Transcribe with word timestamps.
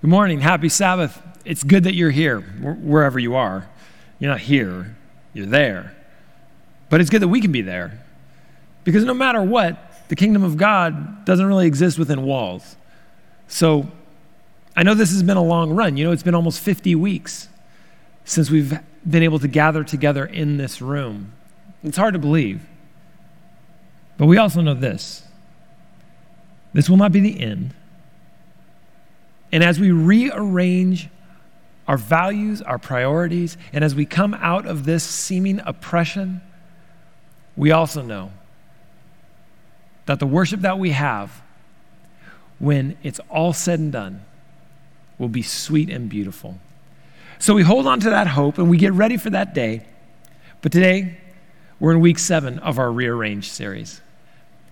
Good 0.00 0.10
morning. 0.10 0.38
Happy 0.38 0.68
Sabbath. 0.68 1.20
It's 1.44 1.64
good 1.64 1.82
that 1.82 1.96
you're 1.96 2.12
here, 2.12 2.40
wherever 2.40 3.18
you 3.18 3.34
are. 3.34 3.68
You're 4.20 4.30
not 4.30 4.38
here, 4.38 4.94
you're 5.34 5.46
there. 5.46 5.96
But 6.88 7.00
it's 7.00 7.10
good 7.10 7.20
that 7.20 7.28
we 7.28 7.40
can 7.40 7.50
be 7.50 7.62
there. 7.62 8.00
Because 8.84 9.02
no 9.02 9.12
matter 9.12 9.42
what, 9.42 10.06
the 10.06 10.14
kingdom 10.14 10.44
of 10.44 10.56
God 10.56 11.24
doesn't 11.24 11.44
really 11.44 11.66
exist 11.66 11.98
within 11.98 12.22
walls. 12.22 12.76
So 13.48 13.88
I 14.76 14.84
know 14.84 14.94
this 14.94 15.10
has 15.10 15.24
been 15.24 15.36
a 15.36 15.42
long 15.42 15.72
run. 15.72 15.96
You 15.96 16.04
know, 16.04 16.12
it's 16.12 16.22
been 16.22 16.36
almost 16.36 16.60
50 16.60 16.94
weeks 16.94 17.48
since 18.24 18.50
we've 18.50 18.78
been 19.04 19.24
able 19.24 19.40
to 19.40 19.48
gather 19.48 19.82
together 19.82 20.24
in 20.24 20.58
this 20.58 20.80
room. 20.80 21.32
It's 21.82 21.96
hard 21.96 22.14
to 22.14 22.20
believe. 22.20 22.62
But 24.16 24.26
we 24.26 24.38
also 24.38 24.60
know 24.60 24.74
this 24.74 25.24
this 26.72 26.88
will 26.88 26.98
not 26.98 27.10
be 27.10 27.18
the 27.18 27.40
end. 27.40 27.74
And 29.50 29.64
as 29.64 29.80
we 29.80 29.90
rearrange 29.90 31.08
our 31.86 31.96
values, 31.96 32.60
our 32.60 32.78
priorities, 32.78 33.56
and 33.72 33.82
as 33.82 33.94
we 33.94 34.04
come 34.04 34.34
out 34.34 34.66
of 34.66 34.84
this 34.84 35.02
seeming 35.02 35.60
oppression, 35.64 36.42
we 37.56 37.70
also 37.70 38.02
know 38.02 38.30
that 40.06 40.20
the 40.20 40.26
worship 40.26 40.60
that 40.60 40.78
we 40.78 40.90
have, 40.90 41.42
when 42.58 42.96
it's 43.02 43.20
all 43.30 43.52
said 43.52 43.78
and 43.78 43.92
done, 43.92 44.24
will 45.18 45.28
be 45.28 45.42
sweet 45.42 45.90
and 45.90 46.08
beautiful. 46.08 46.58
So 47.38 47.54
we 47.54 47.62
hold 47.62 47.86
on 47.86 48.00
to 48.00 48.10
that 48.10 48.26
hope 48.26 48.58
and 48.58 48.68
we 48.68 48.76
get 48.76 48.92
ready 48.92 49.16
for 49.16 49.30
that 49.30 49.54
day. 49.54 49.86
But 50.60 50.72
today, 50.72 51.18
we're 51.80 51.92
in 51.92 52.00
week 52.00 52.18
seven 52.18 52.58
of 52.58 52.78
our 52.78 52.90
Rearrange 52.90 53.48
series. 53.48 54.00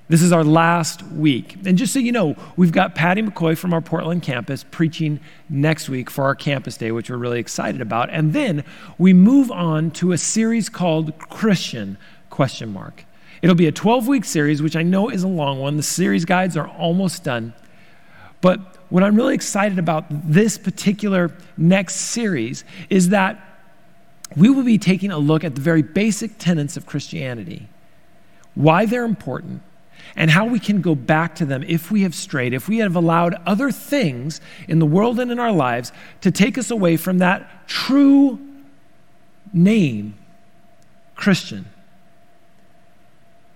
This 0.08 0.22
is 0.22 0.32
our 0.32 0.44
last 0.44 1.02
week. 1.02 1.56
And 1.66 1.76
just 1.76 1.92
so 1.92 1.98
you 1.98 2.12
know, 2.12 2.36
we've 2.56 2.70
got 2.70 2.94
Patty 2.94 3.22
McCoy 3.22 3.58
from 3.58 3.74
our 3.74 3.80
Portland 3.80 4.22
campus 4.22 4.64
preaching 4.70 5.18
next 5.48 5.88
week 5.88 6.10
for 6.10 6.24
our 6.24 6.36
campus 6.36 6.76
day, 6.76 6.92
which 6.92 7.10
we're 7.10 7.16
really 7.16 7.40
excited 7.40 7.80
about. 7.80 8.10
And 8.10 8.32
then 8.32 8.62
we 8.98 9.12
move 9.12 9.50
on 9.50 9.90
to 9.92 10.12
a 10.12 10.18
series 10.18 10.68
called 10.68 11.18
Christian 11.18 11.98
question 12.30 12.72
mark. 12.72 13.04
It'll 13.42 13.56
be 13.56 13.66
a 13.66 13.72
12-week 13.72 14.24
series, 14.24 14.62
which 14.62 14.76
I 14.76 14.82
know 14.82 15.08
is 15.08 15.24
a 15.24 15.28
long 15.28 15.58
one. 15.58 15.76
The 15.76 15.82
series 15.82 16.24
guides 16.24 16.56
are 16.56 16.68
almost 16.68 17.24
done. 17.24 17.52
But 18.40 18.60
what 18.90 19.02
I'm 19.02 19.16
really 19.16 19.34
excited 19.34 19.78
about 19.78 20.04
this 20.08 20.56
particular 20.56 21.32
next 21.56 21.96
series 21.96 22.64
is 22.88 23.08
that 23.08 23.42
we 24.36 24.50
will 24.50 24.62
be 24.62 24.78
taking 24.78 25.10
a 25.10 25.18
look 25.18 25.42
at 25.42 25.56
the 25.56 25.60
very 25.60 25.82
basic 25.82 26.38
tenets 26.38 26.76
of 26.76 26.86
Christianity, 26.86 27.68
why 28.54 28.86
they're 28.86 29.04
important, 29.04 29.62
and 30.14 30.30
how 30.30 30.46
we 30.46 30.58
can 30.58 30.80
go 30.80 30.94
back 30.94 31.34
to 31.36 31.44
them 31.44 31.62
if 31.66 31.90
we 31.90 32.02
have 32.02 32.14
strayed, 32.14 32.54
if 32.54 32.68
we 32.68 32.78
have 32.78 32.96
allowed 32.96 33.34
other 33.46 33.70
things 33.70 34.40
in 34.68 34.78
the 34.78 34.86
world 34.86 35.20
and 35.20 35.30
in 35.30 35.38
our 35.38 35.52
lives 35.52 35.92
to 36.20 36.30
take 36.30 36.56
us 36.58 36.70
away 36.70 36.96
from 36.96 37.18
that 37.18 37.66
true 37.66 38.38
name, 39.52 40.14
Christian. 41.14 41.66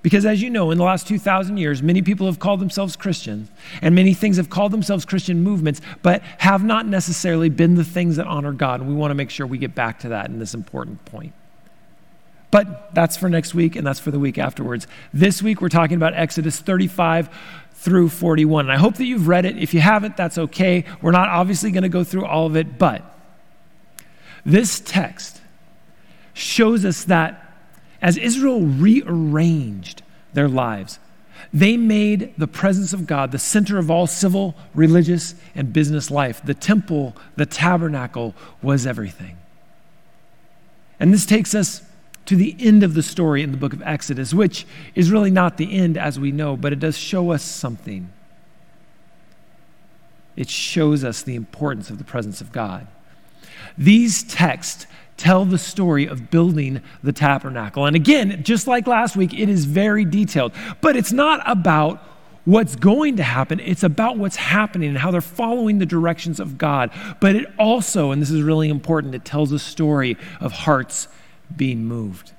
Because 0.02 0.24
as 0.24 0.40
you 0.40 0.48
know, 0.48 0.70
in 0.70 0.78
the 0.78 0.84
last 0.84 1.06
2,000 1.06 1.58
years, 1.58 1.82
many 1.82 2.00
people 2.00 2.26
have 2.26 2.38
called 2.38 2.60
themselves 2.60 2.96
Christians, 2.96 3.50
and 3.82 3.94
many 3.94 4.14
things 4.14 4.38
have 4.38 4.48
called 4.48 4.72
themselves 4.72 5.04
Christian 5.04 5.42
movements, 5.42 5.82
but 6.02 6.22
have 6.38 6.64
not 6.64 6.86
necessarily 6.86 7.50
been 7.50 7.74
the 7.74 7.84
things 7.84 8.16
that 8.16 8.26
honor 8.26 8.52
God. 8.52 8.80
And 8.80 8.88
we 8.88 8.94
want 8.94 9.10
to 9.10 9.14
make 9.14 9.28
sure 9.28 9.46
we 9.46 9.58
get 9.58 9.74
back 9.74 9.98
to 10.00 10.08
that 10.08 10.30
in 10.30 10.38
this 10.38 10.54
important 10.54 11.04
point. 11.04 11.34
But 12.50 12.94
that's 12.94 13.16
for 13.16 13.28
next 13.28 13.54
week, 13.54 13.76
and 13.76 13.86
that's 13.86 14.00
for 14.00 14.10
the 14.10 14.18
week 14.18 14.38
afterwards. 14.38 14.86
This 15.12 15.42
week, 15.42 15.60
we're 15.60 15.68
talking 15.68 15.96
about 15.96 16.14
Exodus 16.14 16.58
35 16.58 17.28
through 17.74 18.08
41. 18.08 18.66
And 18.66 18.72
I 18.72 18.76
hope 18.76 18.96
that 18.96 19.04
you've 19.04 19.28
read 19.28 19.44
it. 19.44 19.56
If 19.56 19.72
you 19.72 19.80
haven't, 19.80 20.16
that's 20.16 20.36
okay. 20.36 20.84
We're 21.00 21.12
not 21.12 21.28
obviously 21.28 21.70
going 21.70 21.84
to 21.84 21.88
go 21.88 22.04
through 22.04 22.26
all 22.26 22.46
of 22.46 22.56
it, 22.56 22.78
but 22.78 23.04
this 24.44 24.80
text 24.80 25.40
shows 26.34 26.84
us 26.84 27.04
that 27.04 27.46
as 28.02 28.16
Israel 28.16 28.62
rearranged 28.62 30.02
their 30.32 30.48
lives, 30.48 30.98
they 31.52 31.76
made 31.76 32.34
the 32.36 32.46
presence 32.46 32.92
of 32.92 33.06
God 33.06 33.32
the 33.32 33.38
center 33.38 33.78
of 33.78 33.90
all 33.90 34.06
civil, 34.06 34.54
religious, 34.74 35.34
and 35.54 35.72
business 35.72 36.10
life. 36.10 36.42
The 36.44 36.54
temple, 36.54 37.16
the 37.36 37.46
tabernacle 37.46 38.34
was 38.62 38.86
everything. 38.86 39.36
And 40.98 41.14
this 41.14 41.24
takes 41.24 41.54
us 41.54 41.82
to 42.26 42.36
the 42.36 42.56
end 42.60 42.82
of 42.82 42.94
the 42.94 43.02
story 43.02 43.42
in 43.42 43.50
the 43.50 43.56
book 43.56 43.72
of 43.72 43.82
Exodus, 43.82 44.32
which 44.32 44.66
is 44.94 45.10
really 45.10 45.30
not 45.30 45.56
the 45.56 45.72
end 45.72 45.96
as 45.96 46.18
we 46.18 46.32
know, 46.32 46.56
but 46.56 46.72
it 46.72 46.78
does 46.78 46.96
show 46.96 47.32
us 47.32 47.42
something. 47.42 48.12
It 50.36 50.48
shows 50.48 51.04
us 51.04 51.22
the 51.22 51.34
importance 51.34 51.90
of 51.90 51.98
the 51.98 52.04
presence 52.04 52.40
of 52.40 52.52
God. 52.52 52.86
These 53.76 54.22
texts 54.22 54.86
tell 55.16 55.44
the 55.44 55.58
story 55.58 56.06
of 56.06 56.30
building 56.30 56.80
the 57.02 57.12
tabernacle. 57.12 57.84
And 57.84 57.94
again, 57.94 58.42
just 58.42 58.66
like 58.66 58.86
last 58.86 59.16
week, 59.16 59.34
it 59.34 59.48
is 59.48 59.66
very 59.66 60.04
detailed, 60.04 60.52
but 60.80 60.96
it's 60.96 61.12
not 61.12 61.42
about 61.46 62.02
what's 62.46 62.74
going 62.74 63.16
to 63.16 63.22
happen, 63.22 63.60
it's 63.60 63.82
about 63.82 64.16
what's 64.16 64.36
happening 64.36 64.88
and 64.88 64.98
how 64.98 65.10
they're 65.10 65.20
following 65.20 65.78
the 65.78 65.86
directions 65.86 66.40
of 66.40 66.56
God. 66.56 66.90
But 67.20 67.36
it 67.36 67.52
also, 67.58 68.12
and 68.12 68.22
this 68.22 68.30
is 68.30 68.42
really 68.42 68.70
important, 68.70 69.14
it 69.14 69.24
tells 69.24 69.52
a 69.52 69.58
story 69.58 70.16
of 70.40 70.52
hearts 70.52 71.08
being 71.56 71.84
moved. 71.84 72.32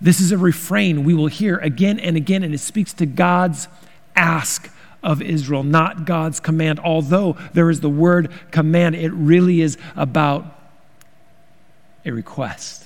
This 0.00 0.20
is 0.20 0.32
a 0.32 0.38
refrain 0.38 1.04
we 1.04 1.14
will 1.14 1.26
hear 1.26 1.58
again 1.58 1.98
and 1.98 2.16
again, 2.16 2.42
and 2.42 2.54
it 2.54 2.58
speaks 2.58 2.92
to 2.94 3.06
God's 3.06 3.68
ask 4.16 4.70
of 5.02 5.22
Israel, 5.22 5.62
not 5.62 6.04
God's 6.04 6.40
command. 6.40 6.80
Although 6.80 7.36
there 7.52 7.70
is 7.70 7.80
the 7.80 7.90
word 7.90 8.30
command, 8.50 8.94
it 8.94 9.12
really 9.12 9.60
is 9.60 9.78
about 9.96 10.44
a 12.04 12.10
request. 12.10 12.84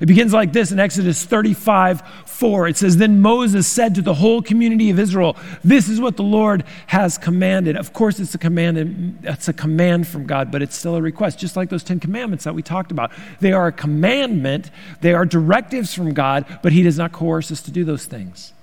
It 0.00 0.06
begins 0.06 0.32
like 0.32 0.54
this 0.54 0.72
in 0.72 0.80
Exodus 0.80 1.24
35 1.24 2.02
4. 2.24 2.68
It 2.68 2.76
says, 2.78 2.96
Then 2.96 3.20
Moses 3.20 3.66
said 3.66 3.94
to 3.96 4.02
the 4.02 4.14
whole 4.14 4.40
community 4.40 4.88
of 4.88 4.98
Israel, 4.98 5.36
This 5.62 5.90
is 5.90 6.00
what 6.00 6.16
the 6.16 6.22
Lord 6.22 6.64
has 6.86 7.18
commanded. 7.18 7.76
Of 7.76 7.92
course, 7.92 8.18
it's 8.18 8.34
a 8.34 8.38
command, 8.38 9.18
it's 9.22 9.48
a 9.48 9.52
command 9.52 10.08
from 10.08 10.26
God, 10.26 10.50
but 10.50 10.62
it's 10.62 10.74
still 10.74 10.96
a 10.96 11.02
request, 11.02 11.38
just 11.38 11.54
like 11.54 11.68
those 11.68 11.84
Ten 11.84 12.00
Commandments 12.00 12.44
that 12.44 12.54
we 12.54 12.62
talked 12.62 12.90
about. 12.90 13.12
They 13.40 13.52
are 13.52 13.66
a 13.66 13.72
commandment, 13.72 14.70
they 15.02 15.12
are 15.12 15.26
directives 15.26 15.92
from 15.92 16.14
God, 16.14 16.46
but 16.62 16.72
He 16.72 16.82
does 16.82 16.96
not 16.96 17.12
coerce 17.12 17.52
us 17.52 17.60
to 17.62 17.70
do 17.70 17.84
those 17.84 18.06
things. 18.06 18.54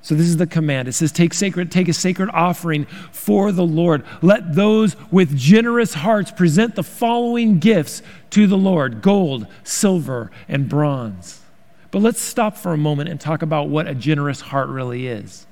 So 0.00 0.14
this 0.14 0.26
is 0.26 0.36
the 0.36 0.46
command. 0.46 0.88
It 0.88 0.92
says, 0.92 1.12
take 1.12 1.34
sacred, 1.34 1.70
take 1.70 1.88
a 1.88 1.92
sacred 1.92 2.30
offering 2.32 2.86
for 3.10 3.52
the 3.52 3.66
Lord. 3.66 4.04
Let 4.22 4.54
those 4.54 4.96
with 5.10 5.36
generous 5.36 5.94
hearts 5.94 6.30
present 6.30 6.76
the 6.76 6.82
following 6.82 7.58
gifts 7.58 8.02
to 8.30 8.46
the 8.46 8.56
Lord: 8.56 9.02
gold, 9.02 9.46
silver, 9.64 10.30
and 10.48 10.68
bronze. 10.68 11.42
But 11.90 12.02
let's 12.02 12.20
stop 12.20 12.56
for 12.56 12.72
a 12.72 12.76
moment 12.76 13.08
and 13.08 13.20
talk 13.20 13.42
about 13.42 13.68
what 13.68 13.86
a 13.88 13.94
generous 13.94 14.40
heart 14.40 14.68
really 14.68 15.06
is. 15.06 15.46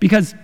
Because 0.00 0.34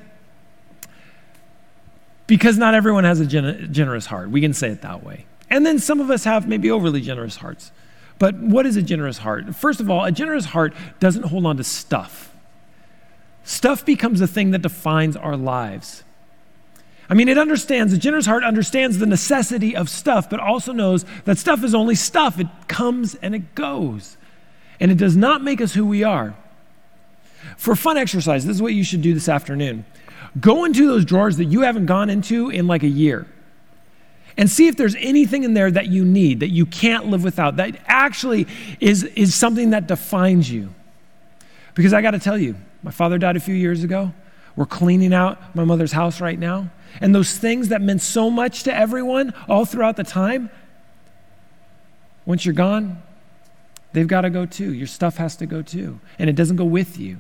because 2.27 2.57
not 2.57 2.75
everyone 2.75 3.05
has 3.05 3.21
a 3.21 3.27
gen- 3.27 3.69
generous 3.73 4.07
heart. 4.07 4.31
We 4.31 4.41
can 4.41 4.55
say 4.55 4.71
it 4.71 4.83
that 4.83 5.05
way. 5.05 5.27
And 5.51 5.67
then 5.67 5.79
some 5.79 6.01
of 6.01 6.11
us 6.11 6.25
have 6.25 6.49
maybe 6.49 6.71
overly 6.71 7.01
generous 7.01 7.37
hearts. 7.37 7.71
But 8.19 8.39
what 8.39 8.65
is 8.65 8.77
a 8.77 8.83
generous 8.83 9.19
heart? 9.19 9.55
First 9.55 9.81
of 9.81 9.91
all, 9.91 10.05
a 10.05 10.13
generous 10.13 10.47
heart 10.47 10.73
doesn't 11.01 11.25
hold 11.25 11.45
on 11.45 11.59
to 11.59 11.65
stuff. 11.65 12.34
Stuff 13.45 13.85
becomes 13.85 14.21
a 14.21 14.27
thing 14.27 14.51
that 14.51 14.63
defines 14.63 15.17
our 15.17 15.37
lives. 15.37 16.03
I 17.09 17.15
mean, 17.15 17.29
it 17.29 17.37
understands, 17.37 17.93
a 17.93 17.99
generous 17.99 18.25
heart 18.25 18.43
understands 18.43 18.99
the 18.99 19.07
necessity 19.07 19.77
of 19.77 19.91
stuff, 19.91 20.31
but 20.31 20.41
also 20.41 20.73
knows 20.73 21.05
that 21.27 21.37
stuff 21.37 21.63
is 21.63 21.75
only 21.75 21.95
stuff. 21.95 22.41
It 22.41 22.49
comes 22.67 23.15
and 23.17 23.35
it 23.35 23.55
goes. 23.55 24.17
And 24.81 24.91
it 24.91 24.97
does 24.97 25.17
not 25.17 25.43
make 25.43 25.61
us 25.61 25.75
who 25.75 25.85
we 25.85 26.03
are. 26.03 26.35
For 27.59 27.77
fun 27.77 27.99
exercise, 27.99 28.47
this 28.47 28.57
is 28.57 28.63
what 28.63 28.73
you 28.73 28.83
should 28.83 29.03
do 29.03 29.13
this 29.13 29.29
afternoon. 29.29 29.85
Go 30.41 30.65
into 30.65 30.87
those 30.87 31.05
drawers 31.05 31.37
that 31.37 31.45
you 31.45 31.61
haven't 31.61 31.87
gone 31.87 32.09
into 32.09 32.49
in 32.49 32.67
like 32.67 32.83
a 32.83 32.89
year 32.89 33.27
and 34.37 34.51
see 34.51 34.67
if 34.67 34.77
there's 34.77 34.97
anything 34.97 35.45
in 35.45 35.55
there 35.55 35.71
that 35.71 35.89
you 35.89 36.05
need, 36.05 36.41
that 36.41 36.49
you 36.49 36.67
can't 36.67 37.07
live 37.07 37.23
without, 37.23 37.57
that 37.57 37.77
actually 37.87 38.47
is, 38.81 39.05
is 39.05 39.35
something 39.35 39.71
that 39.71 39.87
defines 39.87 40.51
you. 40.51 40.75
Because 41.75 41.93
I 41.93 42.03
got 42.03 42.13
to 42.13 42.19
tell 42.19 42.39
you, 42.39 42.57
my 42.85 42.91
father 42.91 43.19
died 43.19 43.37
a 43.37 43.41
few 43.41 43.55
years 43.55 43.83
ago. 43.83 44.13
We're 44.57 44.67
cleaning 44.67 45.13
out 45.13 45.57
my 45.57 45.65
mother's 45.65 45.93
house 45.93 46.21
right 46.21 46.39
now. 46.39 46.71
And 47.01 47.15
those 47.15 47.37
things 47.37 47.69
that 47.69 47.81
meant 47.81 48.03
so 48.03 48.31
much 48.31 48.63
to 48.65 48.75
everyone 48.75 49.35
all 49.49 49.65
throughout 49.65 49.97
the 49.97 50.05
time, 50.05 50.51
once 52.27 52.45
you're 52.45 52.55
gone, 52.55 53.03
they've 53.95 54.07
got 54.07 54.21
to 54.21 54.31
go 54.31 54.47
too. 54.47 54.73
Your 54.73 54.87
stuff 54.87 55.17
has 55.17 55.35
to 55.37 55.47
go 55.47 55.63
too. 55.63 55.99
And 56.19 56.31
it 56.31 56.37
doesn't 56.37 56.57
go 56.57 56.65
with 56.65 56.99
you. 56.99 57.19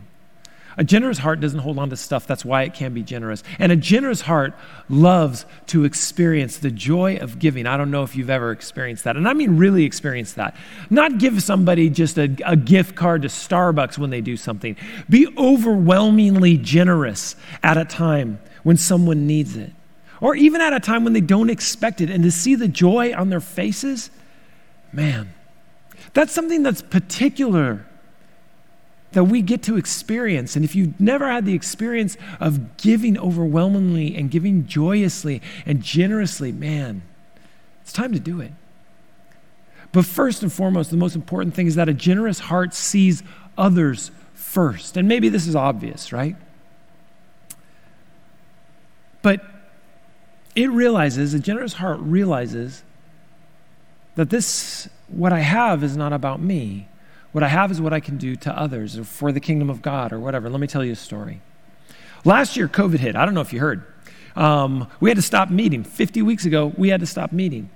A 0.76 0.84
generous 0.84 1.18
heart 1.18 1.40
doesn't 1.40 1.60
hold 1.60 1.78
on 1.78 1.90
to 1.90 1.96
stuff. 1.96 2.26
That's 2.26 2.44
why 2.44 2.62
it 2.62 2.74
can 2.74 2.94
be 2.94 3.02
generous. 3.02 3.42
And 3.58 3.70
a 3.70 3.76
generous 3.76 4.22
heart 4.22 4.54
loves 4.88 5.46
to 5.68 5.84
experience 5.84 6.58
the 6.58 6.70
joy 6.70 7.16
of 7.16 7.38
giving. 7.38 7.66
I 7.66 7.76
don't 7.76 7.90
know 7.90 8.02
if 8.02 8.16
you've 8.16 8.30
ever 8.30 8.50
experienced 8.50 9.04
that. 9.04 9.16
And 9.16 9.28
I 9.28 9.34
mean, 9.34 9.56
really 9.56 9.84
experience 9.84 10.32
that. 10.34 10.56
Not 10.90 11.18
give 11.18 11.42
somebody 11.42 11.90
just 11.90 12.18
a, 12.18 12.34
a 12.44 12.56
gift 12.56 12.96
card 12.96 13.22
to 13.22 13.28
Starbucks 13.28 13.98
when 13.98 14.10
they 14.10 14.20
do 14.20 14.36
something. 14.36 14.76
Be 15.08 15.32
overwhelmingly 15.38 16.56
generous 16.56 17.36
at 17.62 17.76
a 17.76 17.84
time 17.84 18.40
when 18.64 18.76
someone 18.76 19.26
needs 19.26 19.56
it, 19.56 19.72
or 20.20 20.34
even 20.34 20.60
at 20.60 20.72
a 20.72 20.80
time 20.80 21.04
when 21.04 21.12
they 21.12 21.20
don't 21.20 21.50
expect 21.50 22.00
it. 22.00 22.10
And 22.10 22.24
to 22.24 22.30
see 22.30 22.54
the 22.54 22.66
joy 22.66 23.14
on 23.14 23.28
their 23.28 23.40
faces, 23.40 24.10
man, 24.92 25.34
that's 26.14 26.32
something 26.32 26.62
that's 26.62 26.82
particular 26.82 27.86
that 29.14 29.24
we 29.24 29.42
get 29.42 29.62
to 29.62 29.76
experience. 29.76 30.54
And 30.56 30.64
if 30.64 30.76
you've 30.76 31.00
never 31.00 31.30
had 31.30 31.46
the 31.46 31.54
experience 31.54 32.16
of 32.40 32.76
giving 32.76 33.18
overwhelmingly 33.18 34.14
and 34.16 34.30
giving 34.30 34.66
joyously 34.66 35.40
and 35.64 35.82
generously, 35.82 36.52
man, 36.52 37.02
it's 37.82 37.92
time 37.92 38.12
to 38.12 38.20
do 38.20 38.40
it. 38.40 38.52
But 39.92 40.04
first 40.04 40.42
and 40.42 40.52
foremost, 40.52 40.90
the 40.90 40.96
most 40.96 41.14
important 41.14 41.54
thing 41.54 41.68
is 41.68 41.76
that 41.76 41.88
a 41.88 41.94
generous 41.94 42.40
heart 42.40 42.74
sees 42.74 43.22
others 43.56 44.10
first. 44.34 44.96
And 44.96 45.06
maybe 45.08 45.28
this 45.28 45.46
is 45.46 45.54
obvious, 45.54 46.12
right? 46.12 46.34
But 49.22 49.40
it 50.56 50.70
realizes, 50.70 51.34
a 51.34 51.38
generous 51.38 51.74
heart 51.74 51.98
realizes 52.00 52.82
that 54.16 54.30
this, 54.30 54.88
what 55.08 55.32
I 55.32 55.40
have, 55.40 55.84
is 55.84 55.96
not 55.96 56.12
about 56.12 56.40
me. 56.40 56.88
What 57.34 57.42
I 57.42 57.48
have 57.48 57.72
is 57.72 57.80
what 57.80 57.92
I 57.92 57.98
can 57.98 58.16
do 58.16 58.36
to 58.36 58.56
others 58.56 58.96
or 58.96 59.02
for 59.02 59.32
the 59.32 59.40
kingdom 59.40 59.68
of 59.68 59.82
God 59.82 60.12
or 60.12 60.20
whatever. 60.20 60.48
Let 60.48 60.60
me 60.60 60.68
tell 60.68 60.84
you 60.84 60.92
a 60.92 60.96
story. 60.96 61.40
Last 62.24 62.56
year, 62.56 62.68
COVID 62.68 63.00
hit. 63.00 63.16
I 63.16 63.24
don't 63.24 63.34
know 63.34 63.40
if 63.40 63.52
you 63.52 63.58
heard. 63.58 63.82
Um, 64.36 64.86
we 65.00 65.10
had 65.10 65.16
to 65.16 65.22
stop 65.22 65.50
meeting. 65.50 65.82
50 65.82 66.22
weeks 66.22 66.44
ago, 66.44 66.72
we 66.76 66.90
had 66.90 67.00
to 67.00 67.06
stop 67.06 67.32
meeting. 67.32 67.70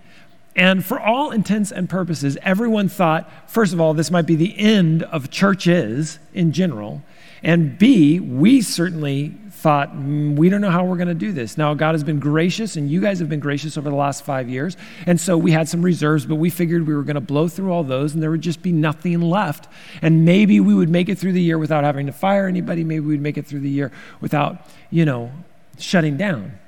And 0.54 0.84
for 0.84 1.00
all 1.00 1.32
intents 1.32 1.72
and 1.72 1.90
purposes, 1.90 2.38
everyone 2.42 2.88
thought, 2.88 3.28
first 3.50 3.72
of 3.72 3.80
all, 3.80 3.94
this 3.94 4.12
might 4.12 4.26
be 4.26 4.36
the 4.36 4.56
end 4.56 5.02
of 5.02 5.28
churches 5.28 6.20
in 6.32 6.52
general. 6.52 7.02
And 7.42 7.76
B, 7.76 8.20
we 8.20 8.62
certainly 8.62 9.34
thought, 9.58 9.92
mm, 9.92 10.36
we 10.36 10.48
don't 10.48 10.60
know 10.60 10.70
how 10.70 10.84
we're 10.84 10.96
going 10.96 11.08
to 11.08 11.14
do 11.14 11.32
this. 11.32 11.58
Now, 11.58 11.74
God 11.74 11.92
has 11.92 12.04
been 12.04 12.20
gracious, 12.20 12.76
and 12.76 12.88
you 12.88 13.00
guys 13.00 13.18
have 13.18 13.28
been 13.28 13.40
gracious 13.40 13.76
over 13.76 13.90
the 13.90 13.96
last 13.96 14.24
five 14.24 14.48
years. 14.48 14.76
And 15.04 15.20
so 15.20 15.36
we 15.36 15.50
had 15.50 15.68
some 15.68 15.82
reserves, 15.82 16.26
but 16.26 16.36
we 16.36 16.48
figured 16.48 16.86
we 16.86 16.94
were 16.94 17.02
going 17.02 17.16
to 17.16 17.20
blow 17.20 17.48
through 17.48 17.72
all 17.72 17.82
those, 17.82 18.14
and 18.14 18.22
there 18.22 18.30
would 18.30 18.40
just 18.40 18.62
be 18.62 18.70
nothing 18.70 19.20
left. 19.20 19.68
And 20.00 20.24
maybe 20.24 20.60
we 20.60 20.74
would 20.74 20.88
make 20.88 21.08
it 21.08 21.18
through 21.18 21.32
the 21.32 21.42
year 21.42 21.58
without 21.58 21.82
having 21.82 22.06
to 22.06 22.12
fire 22.12 22.46
anybody. 22.46 22.84
Maybe 22.84 23.04
we'd 23.04 23.20
make 23.20 23.36
it 23.36 23.46
through 23.46 23.60
the 23.60 23.70
year 23.70 23.90
without, 24.20 24.68
you 24.90 25.04
know, 25.04 25.32
shutting 25.78 26.16
down. 26.16 26.58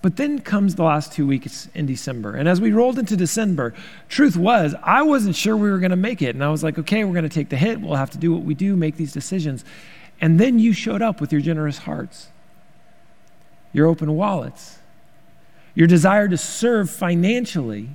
But 0.00 0.16
then 0.16 0.40
comes 0.40 0.74
the 0.74 0.82
last 0.82 1.12
two 1.12 1.26
weeks 1.26 1.68
in 1.74 1.86
December. 1.86 2.34
And 2.34 2.48
as 2.48 2.60
we 2.60 2.72
rolled 2.72 2.98
into 2.98 3.16
December, 3.16 3.72
truth 4.08 4.36
was, 4.36 4.74
I 4.82 5.02
wasn't 5.02 5.36
sure 5.36 5.56
we 5.56 5.70
were 5.70 5.78
going 5.78 5.90
to 5.90 5.96
make 5.96 6.22
it. 6.22 6.34
And 6.34 6.42
I 6.42 6.50
was 6.50 6.64
like, 6.64 6.76
okay, 6.78 7.04
we're 7.04 7.14
going 7.14 7.22
to 7.22 7.28
take 7.28 7.48
the 7.48 7.56
hit. 7.56 7.80
We'll 7.80 7.94
have 7.94 8.10
to 8.10 8.18
do 8.18 8.32
what 8.32 8.42
we 8.42 8.54
do, 8.54 8.74
make 8.74 8.96
these 8.96 9.12
decisions. 9.12 9.64
And 10.22 10.38
then 10.38 10.60
you 10.60 10.72
showed 10.72 11.02
up 11.02 11.20
with 11.20 11.32
your 11.32 11.40
generous 11.40 11.78
hearts, 11.78 12.28
your 13.72 13.88
open 13.88 14.14
wallets, 14.14 14.78
your 15.74 15.88
desire 15.88 16.28
to 16.28 16.38
serve 16.38 16.88
financially 16.88 17.88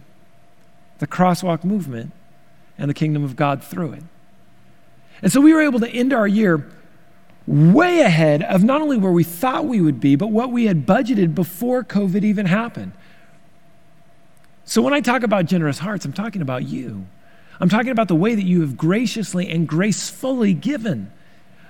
the 0.99 1.07
crosswalk 1.07 1.63
movement 1.63 2.11
and 2.77 2.89
the 2.89 2.93
kingdom 2.93 3.23
of 3.23 3.37
God 3.37 3.63
through 3.63 3.93
it. 3.93 4.03
And 5.21 5.31
so 5.31 5.39
we 5.39 5.53
were 5.53 5.61
able 5.61 5.79
to 5.79 5.89
end 5.89 6.11
our 6.11 6.27
year 6.27 6.69
way 7.47 8.01
ahead 8.01 8.43
of 8.43 8.61
not 8.61 8.81
only 8.81 8.97
where 8.97 9.11
we 9.11 9.23
thought 9.23 9.63
we 9.63 9.79
would 9.79 10.01
be, 10.01 10.17
but 10.17 10.27
what 10.27 10.51
we 10.51 10.65
had 10.65 10.85
budgeted 10.85 11.33
before 11.33 11.81
COVID 11.81 12.25
even 12.25 12.45
happened. 12.45 12.91
So 14.65 14.81
when 14.81 14.93
I 14.93 14.99
talk 14.99 15.23
about 15.23 15.45
generous 15.45 15.79
hearts, 15.79 16.03
I'm 16.03 16.11
talking 16.11 16.41
about 16.41 16.65
you. 16.65 17.07
I'm 17.61 17.69
talking 17.69 17.91
about 17.91 18.09
the 18.09 18.15
way 18.15 18.35
that 18.35 18.43
you 18.43 18.59
have 18.61 18.75
graciously 18.75 19.49
and 19.49 19.65
gracefully 19.65 20.53
given 20.53 21.11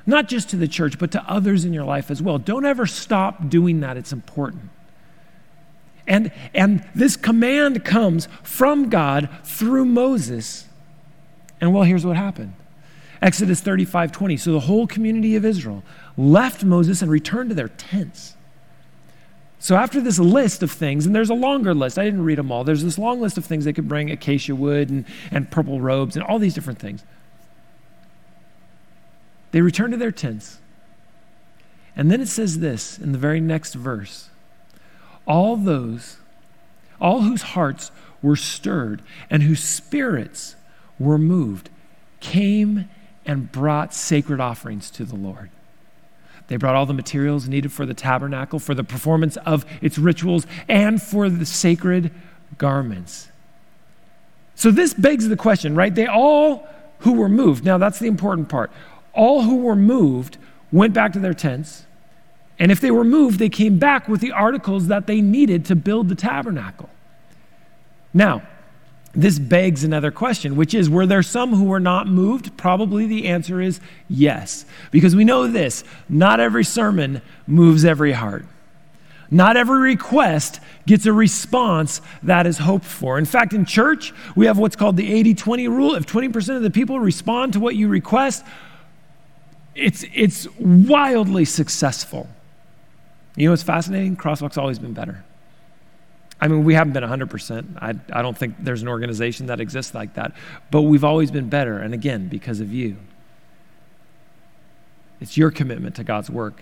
not 0.07 0.27
just 0.27 0.50
to 0.50 0.56
the 0.56 0.68
church, 0.68 0.98
but 0.98 1.12
to 1.12 1.24
others 1.30 1.65
in 1.65 1.74
your 1.74 1.83
life 1.83 2.09
as 2.09 2.21
well. 2.21 2.39
Don't 2.39 2.65
ever 2.65 2.88
stop 2.88 3.50
doing 3.50 3.81
that, 3.81 3.98
it's 3.98 4.13
important. 4.13 4.69
And, 6.07 6.31
and 6.54 6.88
this 6.95 7.18
command 7.18 7.83
comes 7.83 8.30
from 8.42 8.89
God 8.89 9.30
through 9.44 9.86
Moses. 9.86 10.65
And 11.59 11.74
well, 11.74 11.83
here's 11.83 12.06
what 12.06 12.15
happened 12.15 12.54
Exodus 13.21 13.59
35 13.59 14.12
20. 14.13 14.38
So 14.38 14.54
the 14.54 14.62
whole 14.62 14.88
community 14.88 15.36
of 15.36 15.44
Israel 15.44 15.83
left 16.15 16.63
Moses 16.63 17.01
and 17.01 17.12
returned 17.12 17.50
to 17.50 17.56
their 17.56 17.68
tents. 17.68 18.36
So, 19.59 19.75
after 19.75 20.00
this 20.00 20.19
list 20.19 20.62
of 20.62 20.71
things, 20.71 21.07
and 21.07 21.15
there's 21.15 21.31
a 21.31 21.36
longer 21.36 21.74
list, 21.74 21.98
I 21.98 22.06
didn't 22.06 22.24
read 22.24 22.38
them 22.38 22.51
all. 22.51 22.63
There's 22.63 22.83
this 22.83 23.00
long 23.00 23.19
list 23.19 23.39
of 23.39 23.45
things 23.45 23.65
they 23.65 23.74
could 23.74 23.88
bring 23.88 24.12
acacia 24.12 24.56
wood 24.56 24.92
and, 24.92 25.06
and 25.31 25.50
purple 25.50 25.81
robes 25.81 26.15
and 26.15 26.24
all 26.24 26.38
these 26.38 26.54
different 26.54 26.77
things. 26.77 27.04
They 29.51 29.61
return 29.61 29.91
to 29.91 29.97
their 29.97 30.11
tents. 30.11 30.59
And 31.95 32.11
then 32.11 32.21
it 32.21 32.27
says 32.27 32.59
this 32.59 32.99
in 32.99 33.11
the 33.11 33.17
very 33.17 33.39
next 33.39 33.73
verse 33.73 34.29
all 35.25 35.57
those, 35.57 36.17
all 37.01 37.21
whose 37.21 37.41
hearts 37.41 37.91
were 38.21 38.38
stirred 38.38 39.01
and 39.29 39.44
whose 39.44 39.61
spirits 39.61 40.55
were 40.97 41.17
moved, 41.17 41.69
came 42.21 42.89
and 43.25 43.51
brought 43.51 43.94
sacred 43.94 44.39
offerings 44.39 44.89
to 44.91 45.03
the 45.03 45.15
Lord. 45.15 45.49
They 46.47 46.55
brought 46.55 46.75
all 46.75 46.85
the 46.85 46.94
materials 46.94 47.47
needed 47.47 47.73
for 47.73 47.85
the 47.85 47.94
tabernacle, 47.94 48.57
for 48.57 48.73
the 48.73 48.85
performance 48.85 49.35
of 49.38 49.65
its 49.81 49.97
rituals, 49.97 50.47
and 50.69 51.01
for 51.01 51.29
the 51.29 51.45
sacred 51.45 52.11
garments. 52.57 53.27
So 54.55 54.71
this 54.71 54.94
begs 54.94 55.27
the 55.27 55.35
question, 55.35 55.75
right? 55.75 55.94
They 55.94 56.07
all 56.07 56.67
who 56.99 57.13
were 57.13 57.29
moved. 57.29 57.65
Now, 57.65 57.77
that's 57.77 57.99
the 57.99 58.07
important 58.07 58.47
part 58.47 58.71
all 59.17 59.41
who 59.41 59.57
were 59.57 59.75
moved 59.75 60.37
went 60.71 60.93
back 60.93 61.11
to 61.13 61.19
their 61.19 61.33
tents. 61.33 61.85
And 62.59 62.71
if 62.71 62.79
they 62.79 62.91
were 62.91 63.03
moved, 63.03 63.39
they 63.39 63.49
came 63.49 63.77
back 63.77 64.07
with 64.07 64.21
the 64.21 64.31
articles 64.31 64.87
that 64.87 65.07
they 65.07 65.19
needed 65.21 65.65
to 65.65 65.75
build 65.75 66.09
the 66.09 66.15
tabernacle. 66.15 66.89
Now, 68.13 68.43
this 69.13 69.39
begs 69.39 69.83
another 69.83 70.11
question, 70.11 70.55
which 70.55 70.73
is 70.73 70.89
Were 70.89 71.05
there 71.05 71.23
some 71.23 71.53
who 71.53 71.65
were 71.65 71.79
not 71.79 72.07
moved? 72.07 72.55
Probably 72.57 73.05
the 73.05 73.27
answer 73.27 73.59
is 73.59 73.79
yes. 74.07 74.65
Because 74.91 75.15
we 75.15 75.23
know 75.23 75.47
this 75.47 75.83
not 76.07 76.39
every 76.39 76.63
sermon 76.63 77.21
moves 77.45 77.83
every 77.83 78.11
heart. 78.11 78.45
Not 79.29 79.57
every 79.57 79.79
request 79.79 80.61
gets 80.85 81.05
a 81.05 81.11
response 81.11 82.01
that 82.23 82.47
is 82.47 82.59
hoped 82.59 82.85
for. 82.85 83.17
In 83.17 83.25
fact, 83.25 83.51
in 83.53 83.65
church, 83.65 84.13
we 84.35 84.45
have 84.45 84.57
what's 84.57 84.77
called 84.77 84.95
the 84.95 85.11
80 85.11 85.33
20 85.33 85.67
rule. 85.67 85.95
If 85.95 86.05
20% 86.05 86.55
of 86.55 86.61
the 86.61 86.71
people 86.71 86.99
respond 86.99 87.53
to 87.53 87.59
what 87.59 87.75
you 87.75 87.87
request, 87.87 88.45
it's, 89.77 90.03
it's 90.13 90.47
wildly 90.57 91.45
successful. 91.45 92.27
You 93.35 93.45
know 93.45 93.51
what's 93.51 93.63
fascinating? 93.63 94.18
Crosswalk's 94.18 94.57
always 94.57 94.80
been 94.80 94.94
better. 94.94 95.23
I 96.40 96.47
mean, 96.47 96.63
we 96.63 96.73
haven't 96.73 96.94
been 96.94 97.04
100%. 97.04 97.78
I, 97.81 97.95
I 98.11 98.21
don't 98.21 98.37
think 98.37 98.56
there's 98.59 98.81
an 98.81 98.87
organization 98.87 99.47
that 99.47 99.59
exists 99.59 99.94
like 99.94 100.16
that. 100.16 100.33
But 100.71 100.83
we've 100.83 101.04
always 101.04 101.31
been 101.31 101.49
better. 101.49 101.80
And 101.80 101.94
again, 101.94 102.28
because 102.28 102.59
of 102.59 102.73
you. 102.73 102.97
It's 105.19 105.37
your 105.37 105.49
commitment 105.49 105.95
to 105.95 106.04
God's 106.04 106.30
work. 106.30 106.61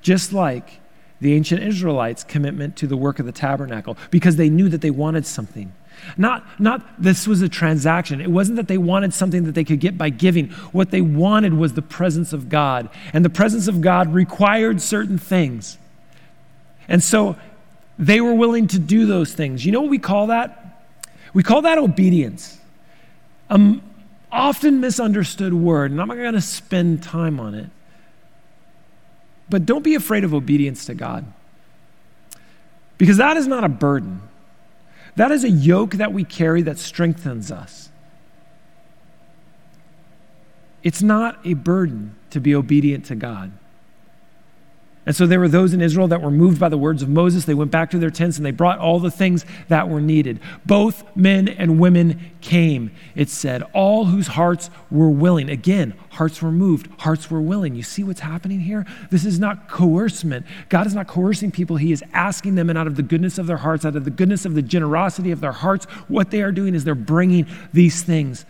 Just 0.00 0.32
like 0.32 0.80
the 1.20 1.34
ancient 1.34 1.62
Israelites' 1.62 2.24
commitment 2.24 2.76
to 2.76 2.86
the 2.88 2.96
work 2.96 3.20
of 3.20 3.26
the 3.26 3.32
tabernacle, 3.32 3.96
because 4.10 4.36
they 4.36 4.48
knew 4.48 4.68
that 4.68 4.80
they 4.80 4.90
wanted 4.90 5.24
something. 5.24 5.72
Not, 6.16 6.44
not 6.60 6.82
this 7.02 7.26
was 7.26 7.42
a 7.42 7.48
transaction. 7.48 8.20
It 8.20 8.30
wasn't 8.30 8.56
that 8.56 8.68
they 8.68 8.78
wanted 8.78 9.14
something 9.14 9.44
that 9.44 9.54
they 9.54 9.64
could 9.64 9.80
get 9.80 9.96
by 9.96 10.10
giving. 10.10 10.48
What 10.72 10.90
they 10.90 11.00
wanted 11.00 11.54
was 11.54 11.74
the 11.74 11.82
presence 11.82 12.32
of 12.32 12.48
God. 12.48 12.88
And 13.12 13.24
the 13.24 13.30
presence 13.30 13.68
of 13.68 13.80
God 13.80 14.12
required 14.12 14.80
certain 14.80 15.18
things. 15.18 15.78
And 16.88 17.02
so 17.02 17.36
they 17.98 18.20
were 18.20 18.34
willing 18.34 18.66
to 18.68 18.78
do 18.78 19.06
those 19.06 19.32
things. 19.32 19.64
You 19.64 19.72
know 19.72 19.80
what 19.80 19.90
we 19.90 19.98
call 19.98 20.28
that? 20.28 20.84
We 21.34 21.42
call 21.42 21.62
that 21.62 21.78
obedience. 21.78 22.58
An 23.48 23.82
often 24.30 24.80
misunderstood 24.80 25.54
word, 25.54 25.90
and 25.90 26.00
I'm 26.00 26.08
not 26.08 26.16
going 26.16 26.32
to 26.34 26.40
spend 26.40 27.02
time 27.02 27.38
on 27.38 27.54
it. 27.54 27.70
But 29.48 29.66
don't 29.66 29.84
be 29.84 29.94
afraid 29.94 30.24
of 30.24 30.32
obedience 30.32 30.86
to 30.86 30.94
God. 30.94 31.26
Because 32.98 33.18
that 33.18 33.36
is 33.36 33.46
not 33.46 33.64
a 33.64 33.68
burden. 33.68 34.22
That 35.16 35.30
is 35.30 35.44
a 35.44 35.50
yoke 35.50 35.94
that 35.94 36.12
we 36.12 36.24
carry 36.24 36.62
that 36.62 36.78
strengthens 36.78 37.52
us. 37.52 37.90
It's 40.82 41.02
not 41.02 41.38
a 41.46 41.54
burden 41.54 42.16
to 42.30 42.40
be 42.40 42.54
obedient 42.54 43.04
to 43.06 43.14
God. 43.14 43.52
And 45.04 45.16
so 45.16 45.26
there 45.26 45.40
were 45.40 45.48
those 45.48 45.74
in 45.74 45.80
Israel 45.80 46.06
that 46.08 46.22
were 46.22 46.30
moved 46.30 46.60
by 46.60 46.68
the 46.68 46.78
words 46.78 47.02
of 47.02 47.08
Moses. 47.08 47.44
They 47.44 47.54
went 47.54 47.72
back 47.72 47.90
to 47.90 47.98
their 47.98 48.10
tents 48.10 48.36
and 48.36 48.46
they 48.46 48.52
brought 48.52 48.78
all 48.78 49.00
the 49.00 49.10
things 49.10 49.44
that 49.66 49.88
were 49.88 50.00
needed. 50.00 50.38
Both 50.64 51.04
men 51.16 51.48
and 51.48 51.80
women 51.80 52.30
came, 52.40 52.92
it 53.16 53.28
said, 53.28 53.64
all 53.72 54.04
whose 54.04 54.28
hearts 54.28 54.70
were 54.92 55.10
willing. 55.10 55.50
Again, 55.50 55.94
hearts 56.10 56.40
were 56.40 56.52
moved, 56.52 56.88
hearts 57.00 57.30
were 57.32 57.40
willing. 57.40 57.74
You 57.74 57.82
see 57.82 58.04
what's 58.04 58.20
happening 58.20 58.60
here? 58.60 58.86
This 59.10 59.24
is 59.24 59.40
not 59.40 59.68
coercement. 59.68 60.46
God 60.68 60.86
is 60.86 60.94
not 60.94 61.08
coercing 61.08 61.50
people, 61.50 61.76
He 61.76 61.90
is 61.90 62.04
asking 62.12 62.54
them, 62.54 62.70
and 62.70 62.78
out 62.78 62.86
of 62.86 62.94
the 62.94 63.02
goodness 63.02 63.38
of 63.38 63.48
their 63.48 63.56
hearts, 63.56 63.84
out 63.84 63.96
of 63.96 64.04
the 64.04 64.10
goodness 64.10 64.44
of 64.44 64.54
the 64.54 64.62
generosity 64.62 65.32
of 65.32 65.40
their 65.40 65.52
hearts, 65.52 65.86
what 66.06 66.30
they 66.30 66.42
are 66.42 66.52
doing 66.52 66.76
is 66.76 66.84
they're 66.84 66.94
bringing 66.94 67.46
these 67.72 68.02
things 68.02 68.44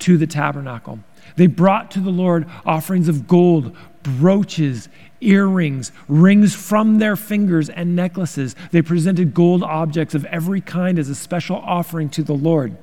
to 0.00 0.18
the 0.18 0.26
tabernacle. 0.26 0.98
They 1.36 1.46
brought 1.46 1.90
to 1.92 2.00
the 2.00 2.10
Lord 2.10 2.46
offerings 2.64 3.08
of 3.08 3.26
gold, 3.26 3.76
brooches, 4.02 4.88
earrings, 5.20 5.92
rings 6.06 6.54
from 6.54 6.98
their 6.98 7.16
fingers, 7.16 7.68
and 7.68 7.96
necklaces. 7.96 8.54
They 8.70 8.82
presented 8.82 9.34
gold 9.34 9.62
objects 9.62 10.14
of 10.14 10.24
every 10.26 10.60
kind 10.60 10.98
as 10.98 11.08
a 11.08 11.14
special 11.14 11.56
offering 11.56 12.08
to 12.10 12.22
the 12.22 12.34
Lord. 12.34 12.76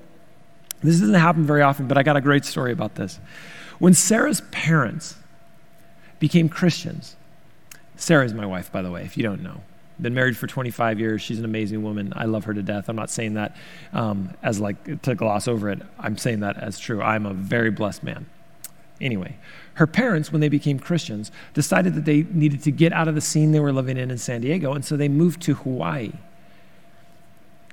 This 0.81 0.99
doesn't 0.99 1.15
happen 1.15 1.45
very 1.45 1.61
often, 1.61 1.87
but 1.87 1.97
I 1.97 2.03
got 2.03 2.17
a 2.17 2.21
great 2.21 2.45
story 2.45 2.71
about 2.71 2.95
this. 2.95 3.19
When 3.79 3.93
Sarah's 3.93 4.41
parents 4.51 5.15
became 6.19 6.49
Christians, 6.49 7.15
Sarah's 7.95 8.33
my 8.33 8.45
wife, 8.45 8.71
by 8.71 8.81
the 8.81 8.91
way, 8.91 9.03
if 9.03 9.17
you 9.17 9.23
don't 9.23 9.41
know. 9.41 9.61
Been 9.99 10.13
married 10.13 10.35
for 10.35 10.45
25 10.45 10.99
years. 10.99 11.21
She's 11.21 11.39
an 11.39 11.45
amazing 11.45 11.81
woman. 11.81 12.11
I 12.15 12.25
love 12.25 12.43
her 12.45 12.53
to 12.53 12.61
death. 12.61 12.89
I'm 12.89 12.97
not 12.97 13.09
saying 13.09 13.35
that 13.35 13.55
um, 13.93 14.33
as 14.43 14.59
like 14.59 15.01
to 15.03 15.15
gloss 15.15 15.47
over 15.47 15.69
it. 15.69 15.81
I'm 15.97 16.17
saying 16.17 16.41
that 16.41 16.57
as 16.57 16.77
true. 16.77 17.01
I'm 17.01 17.25
a 17.25 17.33
very 17.33 17.71
blessed 17.71 18.03
man. 18.03 18.25
Anyway, 18.99 19.37
her 19.75 19.87
parents, 19.87 20.31
when 20.31 20.41
they 20.41 20.49
became 20.49 20.79
Christians, 20.79 21.31
decided 21.53 21.95
that 21.95 22.05
they 22.05 22.23
needed 22.31 22.63
to 22.63 22.71
get 22.71 22.91
out 22.91 23.07
of 23.07 23.15
the 23.15 23.21
scene 23.21 23.51
they 23.51 23.59
were 23.59 23.73
living 23.73 23.97
in 23.97 24.11
in 24.11 24.17
San 24.17 24.41
Diego, 24.41 24.73
and 24.73 24.83
so 24.83 24.97
they 24.97 25.09
moved 25.09 25.41
to 25.43 25.53
Hawaii. 25.53 26.11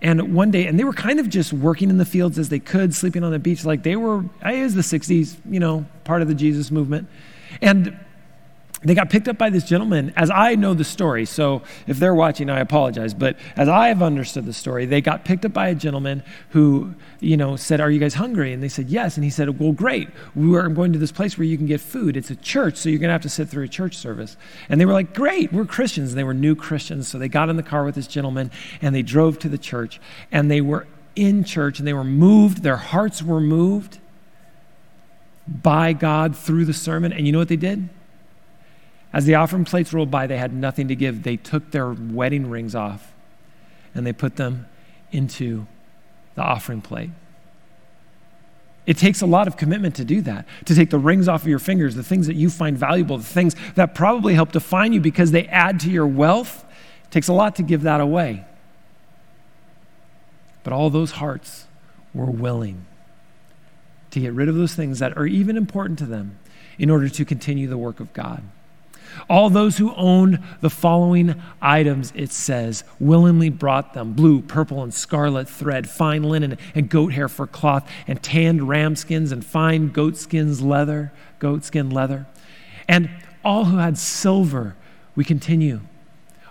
And 0.02 0.34
one 0.34 0.50
day, 0.50 0.66
and 0.66 0.78
they 0.78 0.84
were 0.84 0.92
kind 0.92 1.20
of 1.20 1.28
just 1.28 1.52
working 1.52 1.88
in 1.88 1.98
the 1.98 2.04
fields 2.04 2.36
as 2.36 2.48
they 2.48 2.58
could, 2.58 2.92
sleeping 2.92 3.22
on 3.22 3.30
the 3.30 3.38
beach, 3.38 3.64
like 3.64 3.84
they 3.84 3.94
were, 3.94 4.24
it 4.44 4.62
was 4.62 4.74
the 4.74 4.82
60s, 4.82 5.36
you 5.48 5.60
know, 5.60 5.86
part 6.02 6.22
of 6.22 6.28
the 6.28 6.34
Jesus 6.34 6.72
movement. 6.72 7.08
And 7.60 7.96
they 8.84 8.94
got 8.94 9.10
picked 9.10 9.28
up 9.28 9.38
by 9.38 9.50
this 9.50 9.64
gentleman 9.64 10.12
as 10.16 10.30
i 10.30 10.54
know 10.54 10.74
the 10.74 10.84
story 10.84 11.24
so 11.24 11.62
if 11.86 11.98
they're 11.98 12.14
watching 12.14 12.50
i 12.50 12.60
apologize 12.60 13.14
but 13.14 13.36
as 13.56 13.68
i 13.68 13.88
have 13.88 14.02
understood 14.02 14.44
the 14.44 14.52
story 14.52 14.86
they 14.86 15.00
got 15.00 15.24
picked 15.24 15.44
up 15.44 15.52
by 15.52 15.68
a 15.68 15.74
gentleman 15.74 16.22
who 16.50 16.94
you 17.20 17.36
know 17.36 17.56
said 17.56 17.80
are 17.80 17.90
you 17.90 17.98
guys 17.98 18.14
hungry? 18.14 18.52
And 18.52 18.62
they 18.62 18.68
said 18.68 18.88
yes. 18.88 19.16
And 19.16 19.24
he 19.24 19.30
said 19.30 19.58
well 19.58 19.72
great. 19.72 20.08
We're 20.34 20.68
going 20.68 20.92
to 20.92 20.98
this 20.98 21.12
place 21.12 21.38
where 21.38 21.46
you 21.46 21.56
can 21.56 21.66
get 21.66 21.80
food. 21.80 22.16
It's 22.16 22.30
a 22.30 22.36
church 22.36 22.76
so 22.76 22.88
you're 22.88 22.98
going 22.98 23.08
to 23.08 23.12
have 23.12 23.22
to 23.22 23.28
sit 23.28 23.48
through 23.48 23.64
a 23.64 23.68
church 23.68 23.96
service. 23.96 24.36
And 24.68 24.80
they 24.80 24.86
were 24.86 24.92
like 24.92 25.14
great 25.14 25.52
we're 25.52 25.64
christians. 25.64 26.10
And 26.10 26.18
they 26.18 26.24
were 26.24 26.34
new 26.34 26.54
christians 26.54 27.08
so 27.08 27.18
they 27.18 27.28
got 27.28 27.48
in 27.48 27.56
the 27.56 27.62
car 27.62 27.84
with 27.84 27.94
this 27.94 28.06
gentleman 28.06 28.50
and 28.80 28.94
they 28.94 29.02
drove 29.02 29.38
to 29.40 29.48
the 29.48 29.58
church 29.58 30.00
and 30.30 30.50
they 30.50 30.60
were 30.60 30.86
in 31.14 31.44
church 31.44 31.78
and 31.78 31.86
they 31.86 31.92
were 31.92 32.04
moved 32.04 32.62
their 32.62 32.76
hearts 32.76 33.22
were 33.22 33.40
moved 33.40 33.98
by 35.46 35.92
god 35.92 36.36
through 36.36 36.64
the 36.64 36.72
sermon. 36.72 37.12
And 37.12 37.26
you 37.26 37.32
know 37.32 37.38
what 37.38 37.48
they 37.48 37.56
did 37.56 37.88
as 39.12 39.26
the 39.26 39.34
offering 39.34 39.64
plates 39.64 39.92
rolled 39.92 40.10
by, 40.10 40.26
they 40.26 40.38
had 40.38 40.54
nothing 40.54 40.88
to 40.88 40.96
give. 40.96 41.22
They 41.22 41.36
took 41.36 41.70
their 41.70 41.92
wedding 41.92 42.48
rings 42.48 42.74
off 42.74 43.12
and 43.94 44.06
they 44.06 44.12
put 44.12 44.36
them 44.36 44.66
into 45.10 45.66
the 46.34 46.42
offering 46.42 46.80
plate. 46.80 47.10
It 48.84 48.96
takes 48.96 49.20
a 49.20 49.26
lot 49.26 49.46
of 49.46 49.56
commitment 49.56 49.94
to 49.96 50.04
do 50.04 50.22
that, 50.22 50.46
to 50.64 50.74
take 50.74 50.90
the 50.90 50.98
rings 50.98 51.28
off 51.28 51.42
of 51.42 51.48
your 51.48 51.60
fingers, 51.60 51.94
the 51.94 52.02
things 52.02 52.26
that 52.26 52.34
you 52.34 52.50
find 52.50 52.76
valuable, 52.76 53.18
the 53.18 53.24
things 53.24 53.54
that 53.74 53.94
probably 53.94 54.34
help 54.34 54.50
define 54.50 54.92
you 54.92 55.00
because 55.00 55.30
they 55.30 55.46
add 55.46 55.78
to 55.80 55.90
your 55.90 56.06
wealth. 56.06 56.64
It 57.04 57.10
takes 57.10 57.28
a 57.28 57.32
lot 57.32 57.54
to 57.56 57.62
give 57.62 57.82
that 57.82 58.00
away. 58.00 58.44
But 60.64 60.72
all 60.72 60.90
those 60.90 61.12
hearts 61.12 61.66
were 62.14 62.30
willing 62.30 62.86
to 64.10 64.20
get 64.20 64.32
rid 64.32 64.48
of 64.48 64.56
those 64.56 64.74
things 64.74 64.98
that 64.98 65.16
are 65.16 65.26
even 65.26 65.56
important 65.56 65.98
to 66.00 66.06
them 66.06 66.38
in 66.78 66.90
order 66.90 67.08
to 67.08 67.24
continue 67.24 67.68
the 67.68 67.78
work 67.78 68.00
of 68.00 68.12
God. 68.12 68.42
All 69.28 69.50
those 69.50 69.78
who 69.78 69.94
owned 69.94 70.40
the 70.60 70.70
following 70.70 71.40
items, 71.60 72.12
it 72.14 72.32
says, 72.32 72.84
willingly 72.98 73.48
brought 73.48 73.94
them 73.94 74.12
blue, 74.12 74.40
purple, 74.40 74.82
and 74.82 74.92
scarlet 74.92 75.48
thread, 75.48 75.88
fine 75.88 76.22
linen, 76.22 76.58
and 76.74 76.88
goat 76.88 77.12
hair 77.12 77.28
for 77.28 77.46
cloth, 77.46 77.88
and 78.06 78.22
tanned 78.22 78.68
ram 78.68 78.96
skins, 78.96 79.32
and 79.32 79.44
fine 79.44 79.88
goat 79.88 80.16
skins 80.16 80.60
leather, 80.60 81.12
goat 81.38 81.64
skin 81.64 81.90
leather. 81.90 82.26
And 82.88 83.10
all 83.44 83.66
who 83.66 83.78
had 83.78 83.98
silver, 83.98 84.76
we 85.14 85.24
continue. 85.24 85.80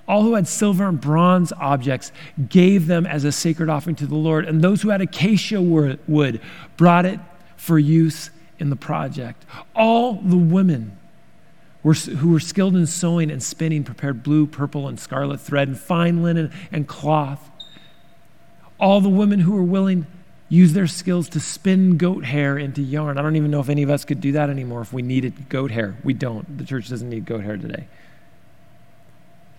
All 0.07 0.23
who 0.23 0.33
had 0.33 0.47
silver 0.47 0.87
and 0.87 0.99
bronze 0.99 1.53
objects 1.53 2.11
gave 2.49 2.87
them 2.87 3.05
as 3.05 3.23
a 3.23 3.31
sacred 3.31 3.69
offering 3.69 3.95
to 3.97 4.07
the 4.07 4.15
Lord. 4.15 4.45
And 4.45 4.61
those 4.61 4.81
who 4.81 4.89
had 4.89 5.01
acacia 5.01 5.61
wood 5.61 6.41
brought 6.75 7.05
it 7.05 7.19
for 7.55 7.79
use 7.79 8.29
in 8.59 8.69
the 8.69 8.75
project. 8.75 9.45
All 9.75 10.15
the 10.15 10.37
women 10.37 10.97
who 11.83 12.29
were 12.29 12.39
skilled 12.39 12.75
in 12.75 12.85
sewing 12.85 13.31
and 13.31 13.41
spinning 13.41 13.83
prepared 13.83 14.21
blue, 14.23 14.45
purple, 14.45 14.87
and 14.87 14.99
scarlet 14.99 15.39
thread 15.39 15.67
and 15.67 15.79
fine 15.79 16.21
linen 16.21 16.51
and 16.71 16.87
cloth. 16.87 17.49
All 18.79 19.01
the 19.01 19.09
women 19.09 19.39
who 19.39 19.53
were 19.53 19.63
willing 19.63 20.05
used 20.47 20.75
their 20.75 20.87
skills 20.87 21.29
to 21.29 21.39
spin 21.39 21.97
goat 21.97 22.25
hair 22.25 22.57
into 22.57 22.81
yarn. 22.81 23.17
I 23.17 23.21
don't 23.21 23.35
even 23.37 23.51
know 23.51 23.61
if 23.61 23.69
any 23.69 23.83
of 23.83 23.89
us 23.89 24.03
could 24.03 24.19
do 24.19 24.33
that 24.33 24.49
anymore 24.49 24.81
if 24.81 24.91
we 24.91 25.01
needed 25.01 25.47
goat 25.49 25.71
hair. 25.71 25.95
We 26.03 26.13
don't. 26.13 26.57
The 26.57 26.65
church 26.65 26.89
doesn't 26.89 27.09
need 27.09 27.25
goat 27.25 27.41
hair 27.41 27.57
today. 27.57 27.87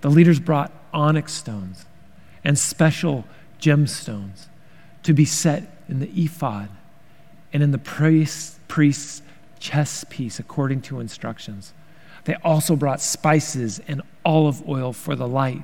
The 0.03 0.11
leaders 0.11 0.39
brought 0.39 0.71
onyx 0.93 1.33
stones 1.33 1.87
and 2.45 2.59
special 2.59 3.25
gemstones 3.61 4.47
to 5.05 5.13
be 5.13 5.25
set 5.25 5.77
in 5.89 6.01
the 6.01 6.11
ephod 6.15 6.69
and 7.53 7.63
in 7.63 7.71
the 7.71 7.79
priest's 7.79 9.23
chest 9.59 10.11
piece 10.11 10.39
according 10.39 10.83
to 10.83 11.01
instructions. 11.01 11.73
They 12.25 12.35
also 12.37 12.77
brought 12.77 13.01
spices 13.01 13.81
and 13.89 14.03
olive 14.25 14.67
oil 14.69 14.93
for 14.93 15.17
the 15.17 15.29
light, 15.29 15.63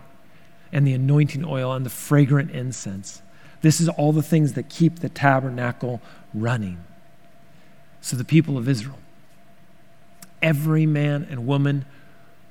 and 0.72 0.86
the 0.86 0.92
anointing 0.92 1.44
oil 1.44 1.72
and 1.72 1.86
the 1.86 1.90
fragrant 1.90 2.50
incense. 2.50 3.22
This 3.62 3.80
is 3.80 3.88
all 3.88 4.12
the 4.12 4.22
things 4.22 4.52
that 4.52 4.68
keep 4.68 4.98
the 4.98 5.08
tabernacle 5.08 6.00
running. 6.34 6.84
So 8.00 8.16
the 8.16 8.24
people 8.24 8.58
of 8.58 8.68
Israel, 8.68 8.98
every 10.42 10.86
man 10.86 11.26
and 11.30 11.46
woman 11.46 11.84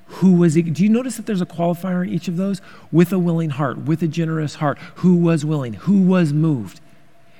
who 0.07 0.33
was, 0.33 0.55
do 0.55 0.83
you 0.83 0.89
notice 0.89 1.17
that 1.17 1.25
there's 1.25 1.41
a 1.41 1.45
qualifier 1.45 2.03
in 2.03 2.13
each 2.13 2.27
of 2.27 2.37
those? 2.37 2.61
With 2.91 3.11
a 3.11 3.19
willing 3.19 3.49
heart, 3.51 3.77
with 3.79 4.01
a 4.01 4.07
generous 4.07 4.55
heart. 4.55 4.77
Who 4.95 5.17
was 5.17 5.43
willing? 5.43 5.73
Who 5.73 6.01
was 6.01 6.31
moved? 6.31 6.79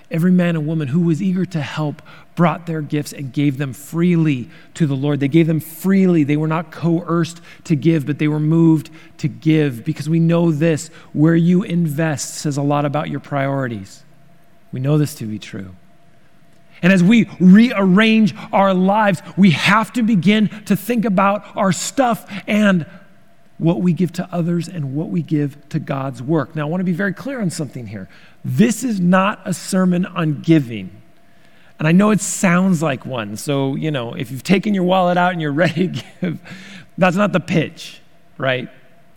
Every 0.09 0.31
man 0.31 0.55
and 0.55 0.65
woman 0.65 0.87
who 0.87 1.01
was 1.01 1.21
eager 1.21 1.45
to 1.45 1.61
help 1.61 2.01
brought 2.35 2.65
their 2.65 2.81
gifts 2.81 3.11
and 3.11 3.33
gave 3.33 3.57
them 3.57 3.73
freely 3.73 4.49
to 4.75 4.87
the 4.87 4.95
Lord. 4.95 5.19
They 5.19 5.27
gave 5.27 5.47
them 5.47 5.59
freely. 5.59 6.23
They 6.23 6.37
were 6.37 6.47
not 6.47 6.71
coerced 6.71 7.41
to 7.65 7.75
give, 7.75 8.05
but 8.05 8.17
they 8.17 8.27
were 8.27 8.39
moved 8.39 8.89
to 9.17 9.27
give 9.27 9.83
because 9.83 10.07
we 10.07 10.19
know 10.19 10.51
this 10.51 10.87
where 11.11 11.35
you 11.35 11.63
invest 11.63 12.35
says 12.35 12.55
a 12.55 12.61
lot 12.61 12.85
about 12.85 13.09
your 13.09 13.19
priorities. 13.19 14.03
We 14.71 14.79
know 14.79 14.97
this 14.97 15.15
to 15.15 15.25
be 15.25 15.39
true. 15.39 15.75
And 16.81 16.93
as 16.93 17.03
we 17.03 17.29
rearrange 17.39 18.35
our 18.53 18.73
lives, 18.73 19.21
we 19.35 19.51
have 19.51 19.91
to 19.93 20.03
begin 20.03 20.47
to 20.65 20.75
think 20.75 21.05
about 21.05 21.43
our 21.57 21.71
stuff 21.71 22.31
and 22.45 22.85
what 23.57 23.81
we 23.81 23.91
give 23.93 24.11
to 24.13 24.29
others 24.31 24.67
and 24.67 24.95
what 24.95 25.09
we 25.09 25.21
give 25.21 25.67
to 25.69 25.79
God's 25.79 26.21
work. 26.21 26.55
Now, 26.55 26.67
I 26.67 26.69
want 26.69 26.81
to 26.81 26.85
be 26.85 26.93
very 26.93 27.13
clear 27.13 27.41
on 27.41 27.49
something 27.49 27.87
here. 27.87 28.07
This 28.45 28.83
is 28.83 28.99
not 28.99 29.41
a 29.45 29.53
sermon 29.53 30.05
on 30.05 30.41
giving. 30.41 31.01
And 31.79 31.87
I 31.87 31.91
know 31.91 32.11
it 32.11 32.21
sounds 32.21 32.81
like 32.81 33.05
one. 33.05 33.35
So, 33.37 33.75
you 33.75 33.91
know, 33.91 34.13
if 34.13 34.31
you've 34.31 34.43
taken 34.43 34.73
your 34.73 34.83
wallet 34.83 35.17
out 35.17 35.31
and 35.31 35.41
you're 35.41 35.51
ready 35.53 35.87
to 35.87 36.03
give, 36.21 36.39
that's 36.97 37.15
not 37.15 37.33
the 37.33 37.39
pitch, 37.39 38.01
right? 38.37 38.69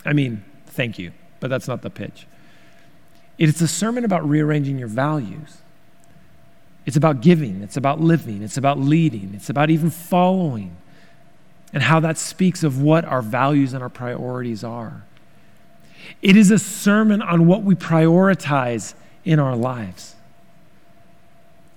I 0.04 0.12
mean, 0.12 0.44
thank 0.66 0.98
you, 0.98 1.12
but 1.40 1.48
that's 1.48 1.68
not 1.68 1.82
the 1.82 1.90
pitch. 1.90 2.26
It's 3.38 3.60
a 3.60 3.68
sermon 3.68 4.04
about 4.04 4.28
rearranging 4.28 4.78
your 4.78 4.88
values. 4.88 5.58
It's 6.86 6.96
about 6.96 7.20
giving, 7.20 7.62
it's 7.62 7.76
about 7.76 8.00
living, 8.00 8.42
it's 8.42 8.56
about 8.56 8.78
leading, 8.78 9.32
it's 9.34 9.50
about 9.50 9.70
even 9.70 9.90
following, 9.90 10.76
and 11.72 11.82
how 11.84 12.00
that 12.00 12.18
speaks 12.18 12.62
of 12.62 12.80
what 12.82 13.04
our 13.04 13.22
values 13.22 13.72
and 13.72 13.82
our 13.82 13.88
priorities 13.88 14.64
are. 14.64 15.04
It 16.22 16.36
is 16.36 16.50
a 16.50 16.58
sermon 16.58 17.22
on 17.22 17.46
what 17.46 17.62
we 17.62 17.74
prioritize 17.74 18.94
in 19.24 19.38
our 19.38 19.56
lives. 19.56 20.16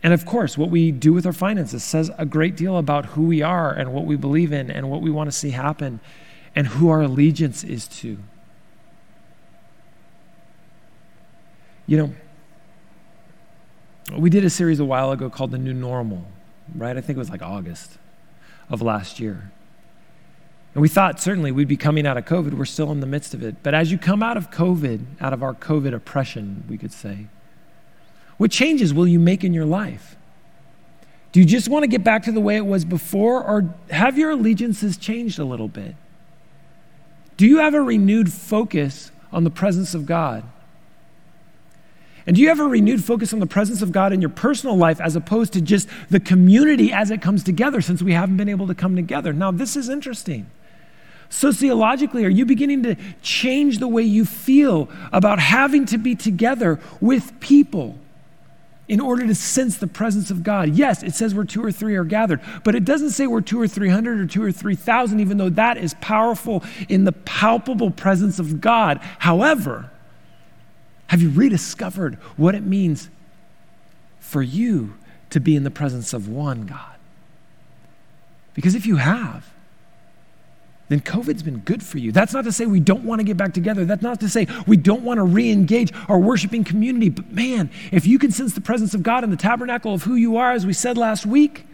And 0.02 0.14
of 0.14 0.26
course, 0.26 0.58
what 0.58 0.70
we 0.70 0.92
do 0.92 1.14
with 1.14 1.26
our 1.26 1.34
finances 1.34 1.84
says 1.84 2.12
a 2.18 2.26
great 2.26 2.58
deal 2.58 2.78
about 2.78 3.08
who 3.08 3.24
we 3.24 3.42
are 3.42 3.72
and 3.72 3.94
what 3.94 4.06
we 4.06 4.18
believe 4.18 4.52
in 4.52 4.70
and 4.70 4.90
what 4.90 5.02
we 5.02 5.10
want 5.10 5.28
to 5.28 5.32
see 5.32 5.52
happen 5.52 6.02
and 6.56 6.68
who 6.68 6.90
our 6.90 7.02
allegiance 7.02 7.64
is 7.64 7.88
to. 7.88 8.18
You 11.86 11.98
know, 11.98 12.16
we 14.18 14.30
did 14.30 14.44
a 14.44 14.50
series 14.50 14.80
a 14.80 14.86
while 14.86 15.12
ago 15.12 15.30
called 15.30 15.52
The 15.52 15.58
New 15.58 15.74
Normal, 15.74 16.28
right? 16.76 16.98
I 16.98 17.02
think 17.02 17.16
it 17.16 17.20
was 17.20 17.30
like 17.30 17.42
August 17.42 17.98
of 18.70 18.82
last 18.82 19.20
year. 19.20 19.52
And 20.74 20.82
we 20.82 20.88
thought 20.88 21.20
certainly 21.20 21.52
we'd 21.52 21.68
be 21.68 21.78
coming 21.78 22.08
out 22.08 22.18
of 22.18 22.26
COVID. 22.26 22.56
We're 22.56 22.66
still 22.66 22.92
in 22.92 23.00
the 23.00 23.06
midst 23.06 23.34
of 23.34 23.44
it. 23.44 23.58
But 23.62 23.76
as 23.76 23.92
you 23.92 23.98
come 23.98 24.24
out 24.24 24.38
of 24.38 24.50
COVID, 24.50 25.06
out 25.22 25.34
of 25.34 25.44
our 25.44 25.54
COVID 25.54 25.94
oppression, 25.94 26.64
we 26.68 26.78
could 26.78 26.92
say, 26.92 27.28
what 28.38 28.50
changes 28.50 28.94
will 28.94 29.08
you 29.08 29.20
make 29.20 29.44
in 29.44 29.54
your 29.54 29.66
life? 29.66 30.16
Do 31.32 31.40
you 31.40 31.46
just 31.46 31.68
want 31.68 31.84
to 31.84 31.88
get 31.88 32.04
back 32.04 32.24
to 32.24 32.32
the 32.32 32.42
way 32.42 32.58
it 32.58 32.66
was 32.66 32.86
before, 32.86 33.44
or 33.44 33.74
have 33.90 34.18
your 34.18 34.32
allegiances 34.32 34.98
changed 34.98 35.40
a 35.40 35.46
little 35.46 35.68
bit? 35.68 35.96
Do 37.38 37.48
you 37.48 37.60
have 37.60 37.74
a 37.74 37.82
renewed 37.82 38.32
focus 38.32 39.12
on 39.32 39.44
the 39.44 39.50
presence 39.50 39.94
of 39.94 40.06
God? 40.06 40.44
And 42.26 42.36
do 42.36 42.42
you 42.42 42.48
have 42.50 42.60
a 42.60 42.68
renewed 42.68 43.04
focus 43.04 43.34
on 43.34 43.40
the 43.40 43.48
presence 43.48 43.82
of 43.82 43.92
God 43.92 44.14
in 44.14 44.22
your 44.22 44.30
personal 44.30 44.78
life 44.78 45.02
as 45.02 45.16
opposed 45.16 45.54
to 45.54 45.62
just 45.62 45.90
the 46.10 46.20
community 46.20 46.92
as 46.94 47.12
it 47.12 47.22
comes 47.22 47.44
together 47.44 47.82
since 47.82 48.02
we 48.02 48.14
haven't 48.14 48.38
been 48.38 48.50
able 48.50 48.68
to 48.68 48.76
come 48.76 48.96
together? 48.96 49.34
Now, 49.34 49.52
this 49.52 49.76
is 49.76 49.90
interesting. 49.90 50.50
Sociologically, 51.30 52.26
are 52.26 52.30
you 52.30 52.46
beginning 52.46 52.84
to 52.84 52.96
change 53.22 53.80
the 53.80 53.88
way 53.88 54.04
you 54.04 54.26
feel 54.26 54.90
about 55.12 55.40
having 55.40 55.86
to 55.88 55.98
be 55.98 56.16
together 56.16 56.80
with 57.02 57.40
people 57.40 57.98
in 58.88 59.00
order 59.00 59.26
to 59.26 59.34
sense 59.34 59.78
the 59.78 59.88
presence 59.88 60.30
of 60.30 60.44
God? 60.44 60.76
Yes, 60.76 61.04
it 61.04 61.14
says 61.16 61.34
where 61.34 61.46
two 61.46 61.64
or 61.64 61.72
three 61.72 61.96
are 61.96 62.04
gathered, 62.04 62.42
but 62.64 62.76
it 62.76 62.86
doesn't 62.86 63.12
say 63.12 63.28
we're 63.28 63.42
two 63.42 63.60
or 63.60 63.68
three 63.68 63.90
hundred 63.90 64.20
or 64.20 64.26
two 64.26 64.44
or 64.44 64.52
three 64.52 64.76
thousand, 64.76 65.20
even 65.20 65.38
though 65.38 65.50
that 65.50 65.78
is 65.78 65.96
powerful 66.02 66.64
in 66.90 67.06
the 67.06 67.12
palpable 67.12 67.92
presence 67.92 68.40
of 68.40 68.62
God. 68.62 69.00
However, 69.20 69.90
have 71.08 71.22
you 71.22 71.30
rediscovered 71.30 72.16
what 72.38 72.56
it 72.56 72.64
means 72.64 73.10
for 74.20 74.42
you 74.42 74.96
to 75.30 75.40
be 75.40 75.56
in 75.56 75.64
the 75.64 75.72
presence 75.72 76.14
of 76.14 76.28
one 76.28 76.66
God? 76.66 76.96
Because 78.54 78.76
if 78.76 78.86
you 78.86 78.98
have, 78.98 79.53
then 80.90 81.00
COVID's 81.00 81.44
been 81.44 81.60
good 81.60 81.82
for 81.82 81.98
you. 81.98 82.12
That's 82.12 82.34
not 82.34 82.44
to 82.44 82.52
say 82.52 82.66
we 82.66 82.80
don't 82.80 83.04
want 83.04 83.20
to 83.20 83.24
get 83.24 83.38
back 83.38 83.54
together. 83.54 83.86
That's 83.86 84.02
not 84.02 84.20
to 84.20 84.30
say 84.30 84.48
we 84.68 84.78
don't 84.78 85.04
want 85.04 85.18
to 85.18 85.24
re 85.24 85.50
engage 85.50 85.92
our 86.10 86.20
worshiping 86.20 86.64
community. 86.64 87.10
But 87.10 87.32
man, 87.32 87.72
if 87.92 88.06
you 88.06 88.20
can 88.20 88.32
sense 88.32 88.54
the 88.54 88.62
presence 88.62 88.94
of 88.94 89.02
God 89.02 89.24
in 89.24 89.30
the 89.30 89.38
tabernacle 89.38 89.94
of 89.94 90.04
who 90.04 90.16
you 90.16 90.38
are, 90.38 90.52
as 90.52 90.66
we 90.66 90.74
said 90.74 90.98
last 90.98 91.26
week, 91.26 91.66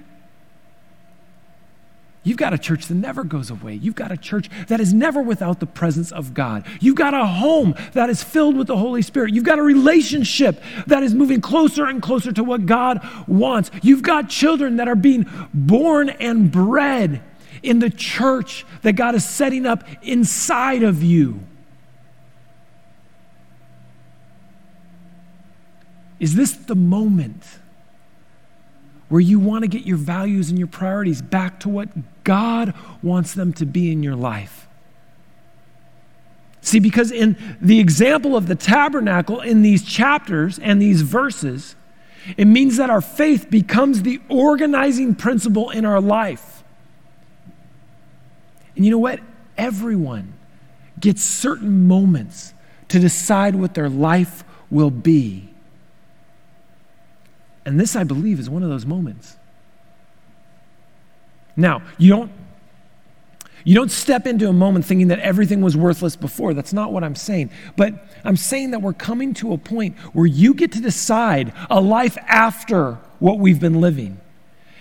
You've 2.21 2.37
got 2.37 2.53
a 2.53 2.57
church 2.57 2.87
that 2.87 2.95
never 2.95 3.23
goes 3.23 3.49
away. 3.49 3.75
You've 3.75 3.95
got 3.95 4.11
a 4.11 4.17
church 4.17 4.49
that 4.67 4.81
is 4.81 4.93
never 4.93 5.21
without 5.21 5.61
the 5.61 5.65
presence 5.65 6.11
of 6.11 6.33
God. 6.33 6.65
You've 6.81 6.97
got 6.97 7.13
a 7.13 7.25
home 7.25 7.75
that 7.93 8.09
is 8.09 8.21
filled 8.21 8.57
with 8.57 8.67
the 8.67 8.75
Holy 8.75 9.01
Spirit. 9.01 9.33
You've 9.33 9.45
got 9.45 9.57
a 9.57 9.63
relationship 9.63 10.61
that 10.85 11.01
is 11.01 11.15
moving 11.15 11.39
closer 11.39 11.85
and 11.85 12.01
closer 12.01 12.33
to 12.33 12.43
what 12.43 12.65
God 12.65 12.99
wants. 13.25 13.71
You've 13.81 14.01
got 14.01 14.29
children 14.29 14.75
that 14.75 14.89
are 14.89 14.95
being 14.95 15.27
born 15.53 16.09
and 16.09 16.51
bred 16.51 17.21
in 17.63 17.79
the 17.79 17.89
church 17.89 18.65
that 18.81 18.93
God 18.93 19.15
is 19.15 19.27
setting 19.27 19.65
up 19.65 19.83
inside 20.01 20.83
of 20.83 21.03
you. 21.03 21.41
Is 26.19 26.35
this 26.35 26.51
the 26.51 26.75
moment 26.75 27.43
where 29.07 29.21
you 29.21 29.39
want 29.39 29.63
to 29.63 29.67
get 29.67 29.85
your 29.85 29.97
values 29.97 30.49
and 30.49 30.59
your 30.59 30.67
priorities 30.67 31.21
back 31.21 31.59
to 31.61 31.69
what 31.69 31.89
God 32.23 32.73
wants 33.01 33.33
them 33.33 33.53
to 33.53 33.65
be 33.65 33.91
in 33.91 34.03
your 34.03 34.15
life? 34.15 34.67
See, 36.61 36.79
because 36.79 37.11
in 37.11 37.37
the 37.61 37.79
example 37.79 38.35
of 38.35 38.47
the 38.47 38.55
tabernacle 38.55 39.39
in 39.39 39.61
these 39.61 39.83
chapters 39.83 40.59
and 40.59 40.81
these 40.81 41.01
verses, 41.01 41.75
it 42.37 42.45
means 42.45 42.77
that 42.77 42.89
our 42.89 43.01
faith 43.01 43.49
becomes 43.49 44.03
the 44.03 44.21
organizing 44.27 45.15
principle 45.15 45.69
in 45.69 45.85
our 45.85 46.01
life. 46.01 46.58
And 48.79 48.86
you 48.86 48.91
know 48.91 49.00
what? 49.00 49.19
Everyone 49.57 50.36
gets 51.01 51.21
certain 51.21 51.86
moments 51.86 52.53
to 52.88 52.98
decide 52.98 53.53
what 53.53 53.74
their 53.74 53.89
life 53.89 54.45
will 54.71 54.89
be. 54.89 55.50
And 57.65 57.77
this, 57.77 57.98
I 57.98 58.05
believe, 58.05 58.39
is 58.39 58.50
one 58.50 58.63
of 58.63 58.69
those 58.69 58.86
moments. 58.86 59.36
Now, 61.57 61.81
you 61.98 62.09
don't 62.09 62.31
you 63.65 63.75
don't 63.75 63.91
step 63.91 64.25
into 64.25 64.48
a 64.48 64.53
moment 64.53 64.86
thinking 64.86 65.09
that 65.09 65.19
everything 65.19 65.59
was 65.59 65.75
worthless 65.75 66.15
before. 66.15 66.53
That's 66.53 66.71
not 66.71 66.93
what 66.93 67.03
I'm 67.03 67.15
saying. 67.15 67.51
But 67.75 68.07
I'm 68.24 68.38
saying 68.38 68.71
that 68.71 68.81
we're 68.81 68.93
coming 68.93 69.33
to 69.33 69.51
a 69.51 69.57
point 69.57 69.98
where 70.13 70.25
you 70.25 70.53
get 70.53 70.71
to 70.71 70.79
decide 70.79 71.51
a 71.69 71.81
life 71.81 72.17
after 72.27 72.93
what 73.19 73.39
we've 73.39 73.59
been 73.59 73.81
living. 73.81 74.21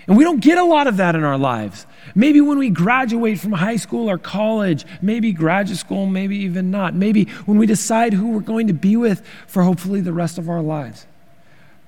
And 0.09 0.17
we 0.17 0.25
don't 0.25 0.41
get 0.41 0.57
a 0.57 0.65
lot 0.65 0.87
of 0.87 0.97
that 0.97 1.15
in 1.15 1.23
our 1.23 1.37
lives. 1.37 1.87
Maybe 2.15 2.41
when 2.41 2.59
we 2.59 2.71
graduate 2.71 3.39
from 3.39 3.53
high 3.53 3.77
school 3.77 4.09
or 4.09 4.17
college, 4.17 4.87
maybe 5.03 5.33
graduate 5.33 5.79
school, 5.79 6.07
maybe 6.07 6.39
even 6.39 6.71
not. 6.71 6.95
Maybe 6.95 7.25
when 7.45 7.59
we 7.59 7.67
decide 7.67 8.15
who 8.15 8.31
we're 8.31 8.41
going 8.41 8.69
to 8.69 8.73
be 8.73 8.97
with 8.97 9.25
for 9.47 9.63
hopefully 9.63 10.01
the 10.01 10.15
rest 10.15 10.39
of 10.39 10.49
our 10.49 10.63
lives. 10.63 11.07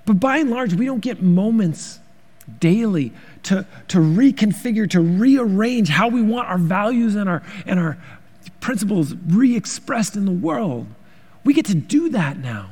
But 0.05 0.21
by 0.21 0.37
and 0.37 0.51
large, 0.51 0.75
we 0.75 0.85
don't 0.85 1.01
get 1.01 1.23
moments 1.23 1.99
daily 2.59 3.13
to, 3.45 3.67
to 3.89 3.99
reconfigure, 3.99 4.89
to 4.91 5.01
rearrange 5.01 5.89
how 5.89 6.09
we 6.09 6.21
want 6.21 6.47
our 6.49 6.59
values 6.59 7.15
and 7.15 7.27
our, 7.27 7.43
and 7.65 7.81
our 7.81 7.97
principles 8.61 9.15
re 9.29 9.57
expressed 9.57 10.15
in 10.15 10.27
the 10.27 10.31
world. 10.31 10.87
We 11.43 11.55
get 11.55 11.65
to 11.67 11.75
do 11.75 12.11
that 12.11 12.37
now 12.37 12.69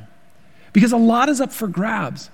because 0.73 0.91
a 0.91 0.97
lot 0.97 1.27
is 1.27 1.41
up 1.41 1.51
for 1.51 1.67
grabs. 1.67 2.29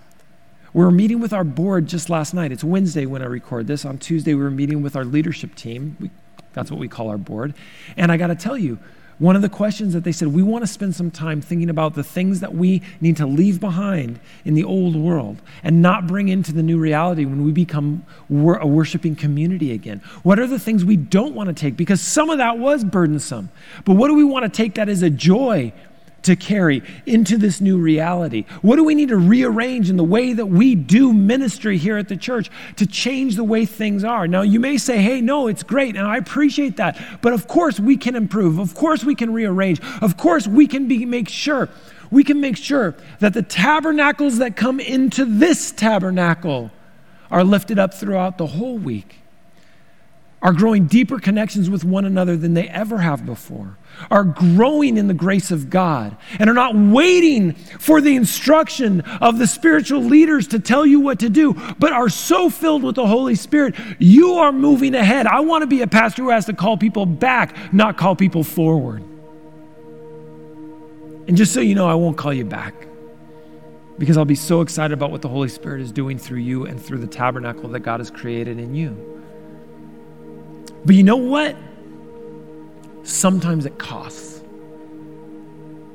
We 0.75 0.83
were 0.83 0.91
meeting 0.91 1.21
with 1.21 1.31
our 1.31 1.45
board 1.45 1.87
just 1.87 2.09
last 2.09 2.33
night. 2.33 2.51
It's 2.51 2.61
Wednesday 2.61 3.05
when 3.05 3.21
I 3.21 3.27
record 3.27 3.65
this. 3.65 3.85
On 3.85 3.97
Tuesday, 3.97 4.33
we 4.33 4.43
were 4.43 4.51
meeting 4.51 4.81
with 4.81 4.97
our 4.97 5.05
leadership 5.05 5.55
team. 5.55 5.95
We, 6.01 6.11
that's 6.51 6.69
what 6.69 6.81
we 6.81 6.89
call 6.89 7.07
our 7.07 7.17
board. 7.17 7.53
And 7.95 8.11
I 8.11 8.17
got 8.17 8.27
to 8.27 8.35
tell 8.35 8.57
you, 8.57 8.77
one 9.17 9.37
of 9.37 9.41
the 9.41 9.47
questions 9.47 9.93
that 9.93 10.03
they 10.03 10.11
said, 10.11 10.27
we 10.27 10.43
want 10.43 10.63
to 10.63 10.67
spend 10.67 10.93
some 10.93 11.11
time 11.11 11.39
thinking 11.39 11.69
about 11.69 11.95
the 11.95 12.03
things 12.03 12.41
that 12.41 12.55
we 12.55 12.81
need 12.99 13.15
to 13.15 13.25
leave 13.25 13.61
behind 13.61 14.19
in 14.43 14.53
the 14.53 14.65
old 14.65 14.97
world 14.97 15.41
and 15.63 15.81
not 15.81 16.07
bring 16.07 16.27
into 16.27 16.51
the 16.51 16.61
new 16.61 16.77
reality 16.77 17.23
when 17.23 17.45
we 17.45 17.53
become 17.53 18.05
a 18.29 18.67
worshiping 18.67 19.15
community 19.15 19.71
again. 19.71 20.01
What 20.23 20.39
are 20.39 20.47
the 20.47 20.59
things 20.59 20.83
we 20.83 20.97
don't 20.97 21.35
want 21.35 21.47
to 21.47 21.53
take? 21.53 21.77
Because 21.77 22.01
some 22.01 22.29
of 22.29 22.39
that 22.39 22.57
was 22.57 22.83
burdensome. 22.83 23.49
But 23.85 23.93
what 23.93 24.09
do 24.09 24.13
we 24.13 24.25
want 24.25 24.43
to 24.43 24.49
take 24.49 24.75
that 24.75 24.89
is 24.89 25.03
a 25.03 25.09
joy 25.09 25.71
to 26.25 26.35
carry 26.35 26.83
into 27.05 27.37
this 27.37 27.61
new 27.61 27.77
reality? 27.77 28.45
What 28.61 28.75
do 28.75 28.83
we 28.83 28.95
need 28.95 29.09
to 29.09 29.17
rearrange 29.17 29.89
in 29.89 29.97
the 29.97 30.03
way 30.03 30.33
that 30.33 30.45
we 30.45 30.75
do 30.75 31.13
ministry 31.13 31.77
here 31.77 31.97
at 31.97 32.09
the 32.09 32.17
church 32.17 32.49
to 32.77 32.85
change 32.85 33.35
the 33.35 33.43
way 33.43 33.65
things 33.65 34.03
are? 34.03 34.27
Now, 34.27 34.41
you 34.41 34.59
may 34.59 34.77
say, 34.77 34.97
hey, 34.97 35.21
no, 35.21 35.47
it's 35.47 35.63
great, 35.63 35.95
and 35.95 36.07
I 36.07 36.17
appreciate 36.17 36.77
that. 36.77 37.01
But 37.21 37.33
of 37.33 37.47
course, 37.47 37.79
we 37.79 37.97
can 37.97 38.15
improve. 38.15 38.59
Of 38.59 38.75
course, 38.75 39.03
we 39.03 39.15
can 39.15 39.33
rearrange. 39.33 39.81
Of 40.01 40.17
course, 40.17 40.47
we 40.47 40.67
can 40.67 40.87
be, 40.87 41.05
make 41.05 41.29
sure. 41.29 41.69
We 42.11 42.23
can 42.23 42.39
make 42.39 42.57
sure 42.57 42.95
that 43.19 43.33
the 43.33 43.41
tabernacles 43.41 44.37
that 44.37 44.55
come 44.55 44.79
into 44.79 45.25
this 45.25 45.71
tabernacle 45.71 46.71
are 47.31 47.43
lifted 47.43 47.79
up 47.79 47.93
throughout 47.93 48.37
the 48.37 48.47
whole 48.47 48.77
week 48.77 49.24
are 50.45 50.53
growing 50.53 50.85
deeper 50.85 51.17
connections 51.17 51.71
with 51.71 51.83
one 51.83 52.05
another 52.05 52.37
than 52.37 52.53
they 52.53 52.69
ever 52.69 52.99
have 52.99 53.25
before, 53.25 53.79
are 54.11 54.23
growing 54.23 54.95
in 54.95 55.07
the 55.07 55.13
grace 55.15 55.49
of 55.49 55.71
God, 55.71 56.15
and 56.37 56.47
are 56.47 56.53
not 56.53 56.75
waiting 56.75 57.53
for 57.53 57.99
the 57.99 58.15
instruction 58.15 59.01
of 59.01 59.39
the 59.39 59.47
spiritual 59.47 60.01
leaders 60.01 60.47
to 60.49 60.59
tell 60.59 60.85
you 60.85 60.99
what 60.99 61.17
to 61.17 61.31
do, 61.31 61.55
but 61.79 61.91
are 61.91 62.09
so 62.09 62.47
filled 62.51 62.83
with 62.83 62.93
the 62.93 63.07
Holy 63.07 63.33
Spirit, 63.33 63.73
you 63.97 64.33
are 64.33 64.51
moving 64.51 64.93
ahead. 64.93 65.25
I 65.25 65.39
want 65.39 65.63
to 65.63 65.67
be 65.67 65.81
a 65.81 65.87
pastor 65.87 66.21
who 66.21 66.29
has 66.29 66.45
to 66.45 66.53
call 66.53 66.77
people 66.77 67.07
back, 67.07 67.73
not 67.73 67.97
call 67.97 68.15
people 68.15 68.43
forward. 68.43 69.01
And 71.27 71.35
just 71.35 71.55
so 71.55 71.59
you 71.59 71.73
know, 71.73 71.89
I 71.89 71.95
won't 71.95 72.17
call 72.19 72.35
you 72.35 72.45
back 72.45 72.75
because 73.97 74.15
I'll 74.15 74.25
be 74.25 74.35
so 74.35 74.61
excited 74.61 74.93
about 74.93 75.09
what 75.09 75.23
the 75.23 75.27
Holy 75.27 75.49
Spirit 75.49 75.81
is 75.81 75.91
doing 75.91 76.19
through 76.19 76.41
you 76.41 76.67
and 76.67 76.79
through 76.79 76.99
the 76.99 77.07
tabernacle 77.07 77.67
that 77.69 77.79
God 77.79 77.99
has 77.99 78.11
created 78.11 78.59
in 78.59 78.75
you. 78.75 79.23
But 80.85 80.95
you 80.95 81.03
know 81.03 81.17
what? 81.17 81.55
Sometimes 83.03 83.65
it 83.65 83.77
costs. 83.77 84.41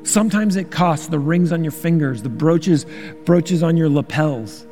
Sometimes 0.03 0.57
it 0.57 0.71
costs 0.71 1.09
the 1.09 1.19
rings 1.19 1.53
on 1.53 1.63
your 1.63 1.71
fingers, 1.73 2.23
the 2.23 2.29
brooches, 2.29 2.87
brooches 3.25 3.63
on 3.63 3.77
your 3.77 3.89
lapels. 3.89 4.67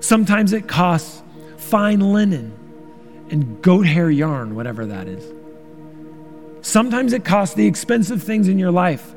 Sometimes 0.00 0.52
it 0.52 0.68
costs 0.68 1.22
fine 1.56 2.00
linen 2.00 2.52
and 3.30 3.62
goat 3.62 3.86
hair 3.86 4.10
yarn, 4.10 4.54
whatever 4.54 4.84
that 4.86 5.08
is. 5.08 5.24
Sometimes 6.60 7.12
it 7.12 7.24
costs 7.24 7.54
the 7.54 7.66
expensive 7.66 8.22
things 8.22 8.48
in 8.48 8.58
your 8.58 8.70
life 8.70 9.14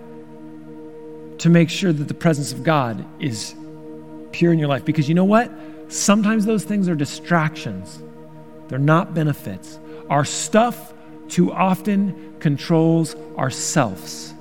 to 1.40 1.50
make 1.50 1.70
sure 1.70 1.92
that 1.92 2.08
the 2.08 2.14
presence 2.14 2.54
of 2.54 2.64
God 2.64 3.06
is 3.20 3.54
pure 4.32 4.54
in 4.54 4.60
your 4.60 4.68
life. 4.70 4.86
Because 4.86 5.10
you 5.10 5.16
know 5.16 5.26
what? 5.26 5.52
Sometimes 5.90 6.46
those 6.46 6.64
things 6.64 6.88
are 6.88 6.96
distractions, 6.96 8.02
they're 8.68 8.80
not 8.80 9.14
benefits. 9.14 9.80
Our 10.10 10.26
stuff 10.26 10.94
too 11.28 11.52
often 11.52 12.36
controls 12.40 13.16
ourselves. 13.38 14.34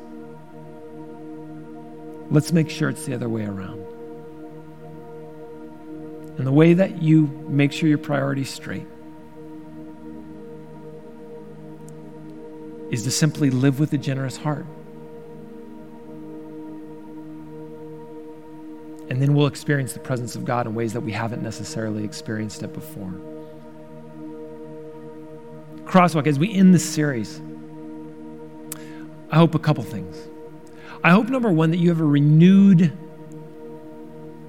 Let's 2.30 2.52
make 2.52 2.70
sure 2.70 2.88
it's 2.88 3.04
the 3.06 3.14
other 3.14 3.28
way 3.28 3.44
around. 3.44 3.84
And 6.36 6.46
the 6.46 6.52
way 6.52 6.74
that 6.74 7.02
you 7.02 7.26
make 7.48 7.72
sure 7.72 7.88
your 7.88 7.98
priorities 7.98 8.50
straight 8.50 8.86
is 12.90 13.04
to 13.04 13.10
simply 13.10 13.50
live 13.50 13.78
with 13.78 13.92
a 13.92 13.98
generous 13.98 14.36
heart. 14.36 14.66
And 19.10 19.22
then 19.22 19.34
we'll 19.34 19.46
experience 19.46 19.92
the 19.92 20.00
presence 20.00 20.34
of 20.34 20.44
God 20.44 20.66
in 20.66 20.74
ways 20.74 20.92
that 20.92 21.00
we 21.00 21.12
haven't 21.12 21.42
necessarily 21.42 22.04
experienced 22.04 22.62
it 22.62 22.72
before. 22.72 23.14
Crosswalk, 25.84 26.26
as 26.26 26.38
we 26.38 26.52
end 26.52 26.74
this 26.74 26.88
series, 26.88 27.40
I 29.30 29.36
hope 29.36 29.54
a 29.54 29.58
couple 29.58 29.82
things. 29.84 30.16
I 31.02 31.10
hope, 31.10 31.28
number 31.28 31.50
one, 31.50 31.70
that 31.70 31.78
you 31.78 31.88
have 31.90 32.00
a 32.00 32.04
renewed 32.04 32.92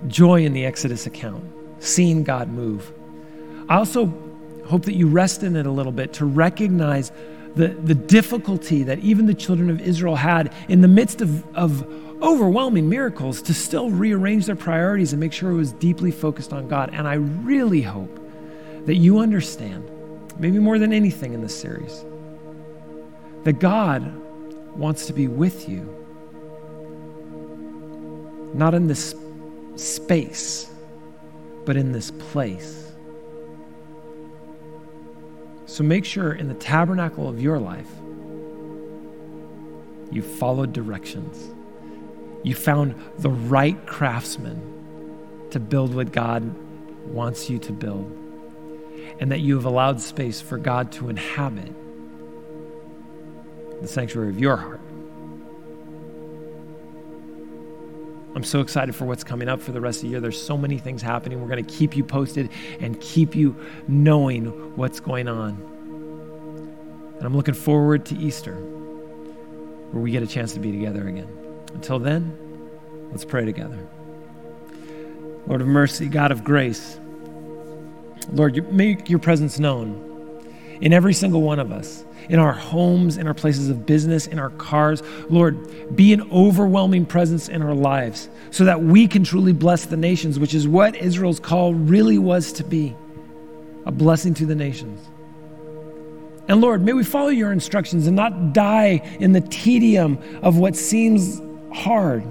joy 0.07 0.45
in 0.45 0.53
the 0.53 0.65
Exodus 0.65 1.05
account, 1.05 1.43
seeing 1.79 2.23
God 2.23 2.49
move. 2.49 2.91
I 3.67 3.77
also 3.77 4.13
hope 4.65 4.85
that 4.85 4.95
you 4.95 5.07
rest 5.07 5.43
in 5.43 5.55
it 5.55 5.65
a 5.65 5.71
little 5.71 5.91
bit 5.91 6.13
to 6.13 6.25
recognize 6.25 7.11
the, 7.55 7.69
the 7.69 7.95
difficulty 7.95 8.83
that 8.83 8.99
even 8.99 9.25
the 9.25 9.33
children 9.33 9.69
of 9.69 9.81
Israel 9.81 10.15
had 10.15 10.53
in 10.67 10.81
the 10.81 10.87
midst 10.87 11.21
of, 11.21 11.45
of 11.55 11.85
overwhelming 12.21 12.89
miracles 12.89 13.41
to 13.43 13.53
still 13.53 13.89
rearrange 13.89 14.45
their 14.45 14.55
priorities 14.55 15.13
and 15.13 15.19
make 15.19 15.33
sure 15.33 15.51
it 15.51 15.55
was 15.55 15.71
deeply 15.73 16.11
focused 16.11 16.53
on 16.53 16.67
God. 16.67 16.89
And 16.93 17.07
I 17.07 17.15
really 17.15 17.81
hope 17.81 18.19
that 18.85 18.95
you 18.95 19.19
understand, 19.19 19.89
maybe 20.37 20.59
more 20.59 20.77
than 20.79 20.93
anything 20.93 21.33
in 21.33 21.41
this 21.41 21.59
series, 21.59 22.03
that 23.43 23.59
God 23.59 24.13
wants 24.75 25.07
to 25.07 25.13
be 25.13 25.27
with 25.27 25.69
you, 25.69 25.91
not 28.53 28.73
in 28.73 28.87
this 28.87 29.15
space, 29.75 30.69
but 31.65 31.77
in 31.77 31.91
this 31.91 32.11
place. 32.11 32.91
So 35.65 35.83
make 35.83 36.05
sure 36.05 36.33
in 36.33 36.47
the 36.47 36.53
tabernacle 36.53 37.27
of 37.27 37.41
your 37.41 37.59
life, 37.59 37.89
you 40.11 40.21
followed 40.21 40.71
directions. 40.71 41.53
You 42.43 42.55
found 42.55 42.95
the 43.17 43.29
right 43.29 43.85
craftsman 43.85 44.61
to 45.49 45.59
build 45.59 45.93
what 45.93 46.11
God 46.11 46.43
wants 47.07 47.49
you 47.49 47.59
to 47.59 47.73
build. 47.73 48.11
And 49.19 49.31
that 49.31 49.39
you 49.39 49.55
have 49.55 49.65
allowed 49.65 50.01
space 50.01 50.41
for 50.41 50.57
God 50.57 50.91
to 50.93 51.09
inhabit 51.09 51.73
the 53.81 53.87
sanctuary 53.87 54.29
of 54.29 54.39
your 54.39 54.57
heart. 54.57 54.81
I'm 58.35 58.43
so 58.43 58.59
excited 58.59 58.93
for 58.93 59.05
what's 59.05 59.23
coming 59.23 59.47
up 59.47 59.61
for 59.61 59.71
the 59.71 59.79
rest 59.79 59.99
of 59.99 60.03
the 60.03 60.09
year. 60.09 60.19
There's 60.19 60.41
so 60.41 60.57
many 60.57 60.77
things 60.77 61.01
happening. 61.01 61.39
We're 61.41 61.47
going 61.47 61.65
to 61.65 61.73
keep 61.73 61.95
you 61.95 62.03
posted 62.03 62.49
and 62.81 62.99
keep 62.99 63.33
you 63.33 63.55
knowing 63.87 64.75
what's 64.75 64.99
going 64.99 65.29
on. 65.29 65.51
And 67.17 67.23
I'm 67.25 67.33
looking 67.33 67.53
forward 67.53 68.05
to 68.07 68.17
Easter, 68.17 68.55
where 68.55 70.03
we 70.03 70.11
get 70.11 70.21
a 70.21 70.27
chance 70.27 70.53
to 70.53 70.59
be 70.59 70.73
together 70.73 71.07
again. 71.07 71.29
Until 71.73 71.97
then, 71.97 72.37
let's 73.11 73.23
pray 73.23 73.45
together. 73.45 73.87
Lord 75.47 75.61
of 75.61 75.67
mercy, 75.67 76.07
God 76.07 76.33
of 76.33 76.43
grace, 76.43 76.99
Lord, 78.31 78.71
make 78.73 79.09
your 79.09 79.19
presence 79.19 79.59
known 79.59 80.01
in 80.81 80.93
every 80.93 81.13
single 81.13 81.41
one 81.41 81.59
of 81.59 81.71
us 81.71 82.03
in 82.29 82.39
our 82.39 82.53
homes, 82.53 83.17
in 83.17 83.27
our 83.27 83.33
places 83.33 83.69
of 83.69 83.85
business, 83.85 84.27
in 84.27 84.39
our 84.39 84.49
cars. 84.51 85.03
Lord, 85.29 85.95
be 85.95 86.13
an 86.13 86.29
overwhelming 86.31 87.05
presence 87.05 87.49
in 87.49 87.61
our 87.61 87.73
lives 87.73 88.29
so 88.51 88.65
that 88.65 88.81
we 88.81 89.07
can 89.07 89.23
truly 89.23 89.53
bless 89.53 89.85
the 89.85 89.97
nations, 89.97 90.39
which 90.39 90.53
is 90.53 90.67
what 90.67 90.95
Israel's 90.95 91.39
call 91.39 91.73
really 91.73 92.17
was 92.17 92.51
to 92.53 92.63
be 92.63 92.95
a 93.85 93.91
blessing 93.91 94.33
to 94.35 94.45
the 94.45 94.55
nations. 94.55 95.05
And 96.47 96.61
Lord, 96.61 96.83
may 96.83 96.93
we 96.93 97.03
follow 97.03 97.29
your 97.29 97.51
instructions 97.51 98.07
and 98.07 98.15
not 98.15 98.53
die 98.53 99.01
in 99.19 99.31
the 99.31 99.41
tedium 99.41 100.19
of 100.43 100.57
what 100.57 100.75
seems 100.75 101.41
hard. 101.73 102.23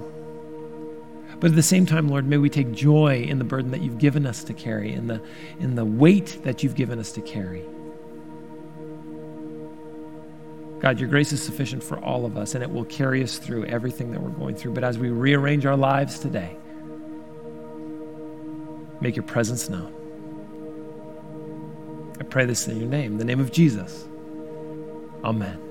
But 1.39 1.51
at 1.51 1.55
the 1.55 1.63
same 1.63 1.85
time, 1.85 2.07
Lord, 2.07 2.25
may 2.25 2.37
we 2.37 2.49
take 2.49 2.71
joy 2.71 3.25
in 3.27 3.39
the 3.39 3.43
burden 3.43 3.71
that 3.71 3.81
you've 3.81 3.97
given 3.97 4.25
us 4.25 4.43
to 4.45 4.53
carry, 4.53 4.93
in 4.93 5.07
the, 5.07 5.21
in 5.59 5.75
the 5.75 5.85
weight 5.85 6.39
that 6.43 6.63
you've 6.63 6.75
given 6.75 6.99
us 6.99 7.11
to 7.13 7.21
carry. 7.21 7.63
God, 10.79 10.99
your 10.99 11.09
grace 11.09 11.31
is 11.31 11.41
sufficient 11.41 11.83
for 11.83 11.97
all 12.03 12.25
of 12.25 12.37
us, 12.37 12.53
and 12.53 12.63
it 12.63 12.71
will 12.71 12.85
carry 12.85 13.23
us 13.23 13.37
through 13.37 13.65
everything 13.65 14.11
that 14.11 14.21
we're 14.21 14.29
going 14.29 14.55
through. 14.55 14.73
But 14.73 14.83
as 14.83 14.97
we 14.97 15.09
rearrange 15.09 15.65
our 15.65 15.75
lives 15.75 16.19
today, 16.19 16.55
make 19.01 19.15
your 19.15 19.23
presence 19.23 19.69
known. 19.69 19.93
I 22.19 22.23
pray 22.23 22.45
this 22.45 22.67
in 22.67 22.79
your 22.79 22.89
name, 22.89 23.17
the 23.17 23.25
name 23.25 23.39
of 23.39 23.51
Jesus. 23.51 24.07
Amen. 25.23 25.64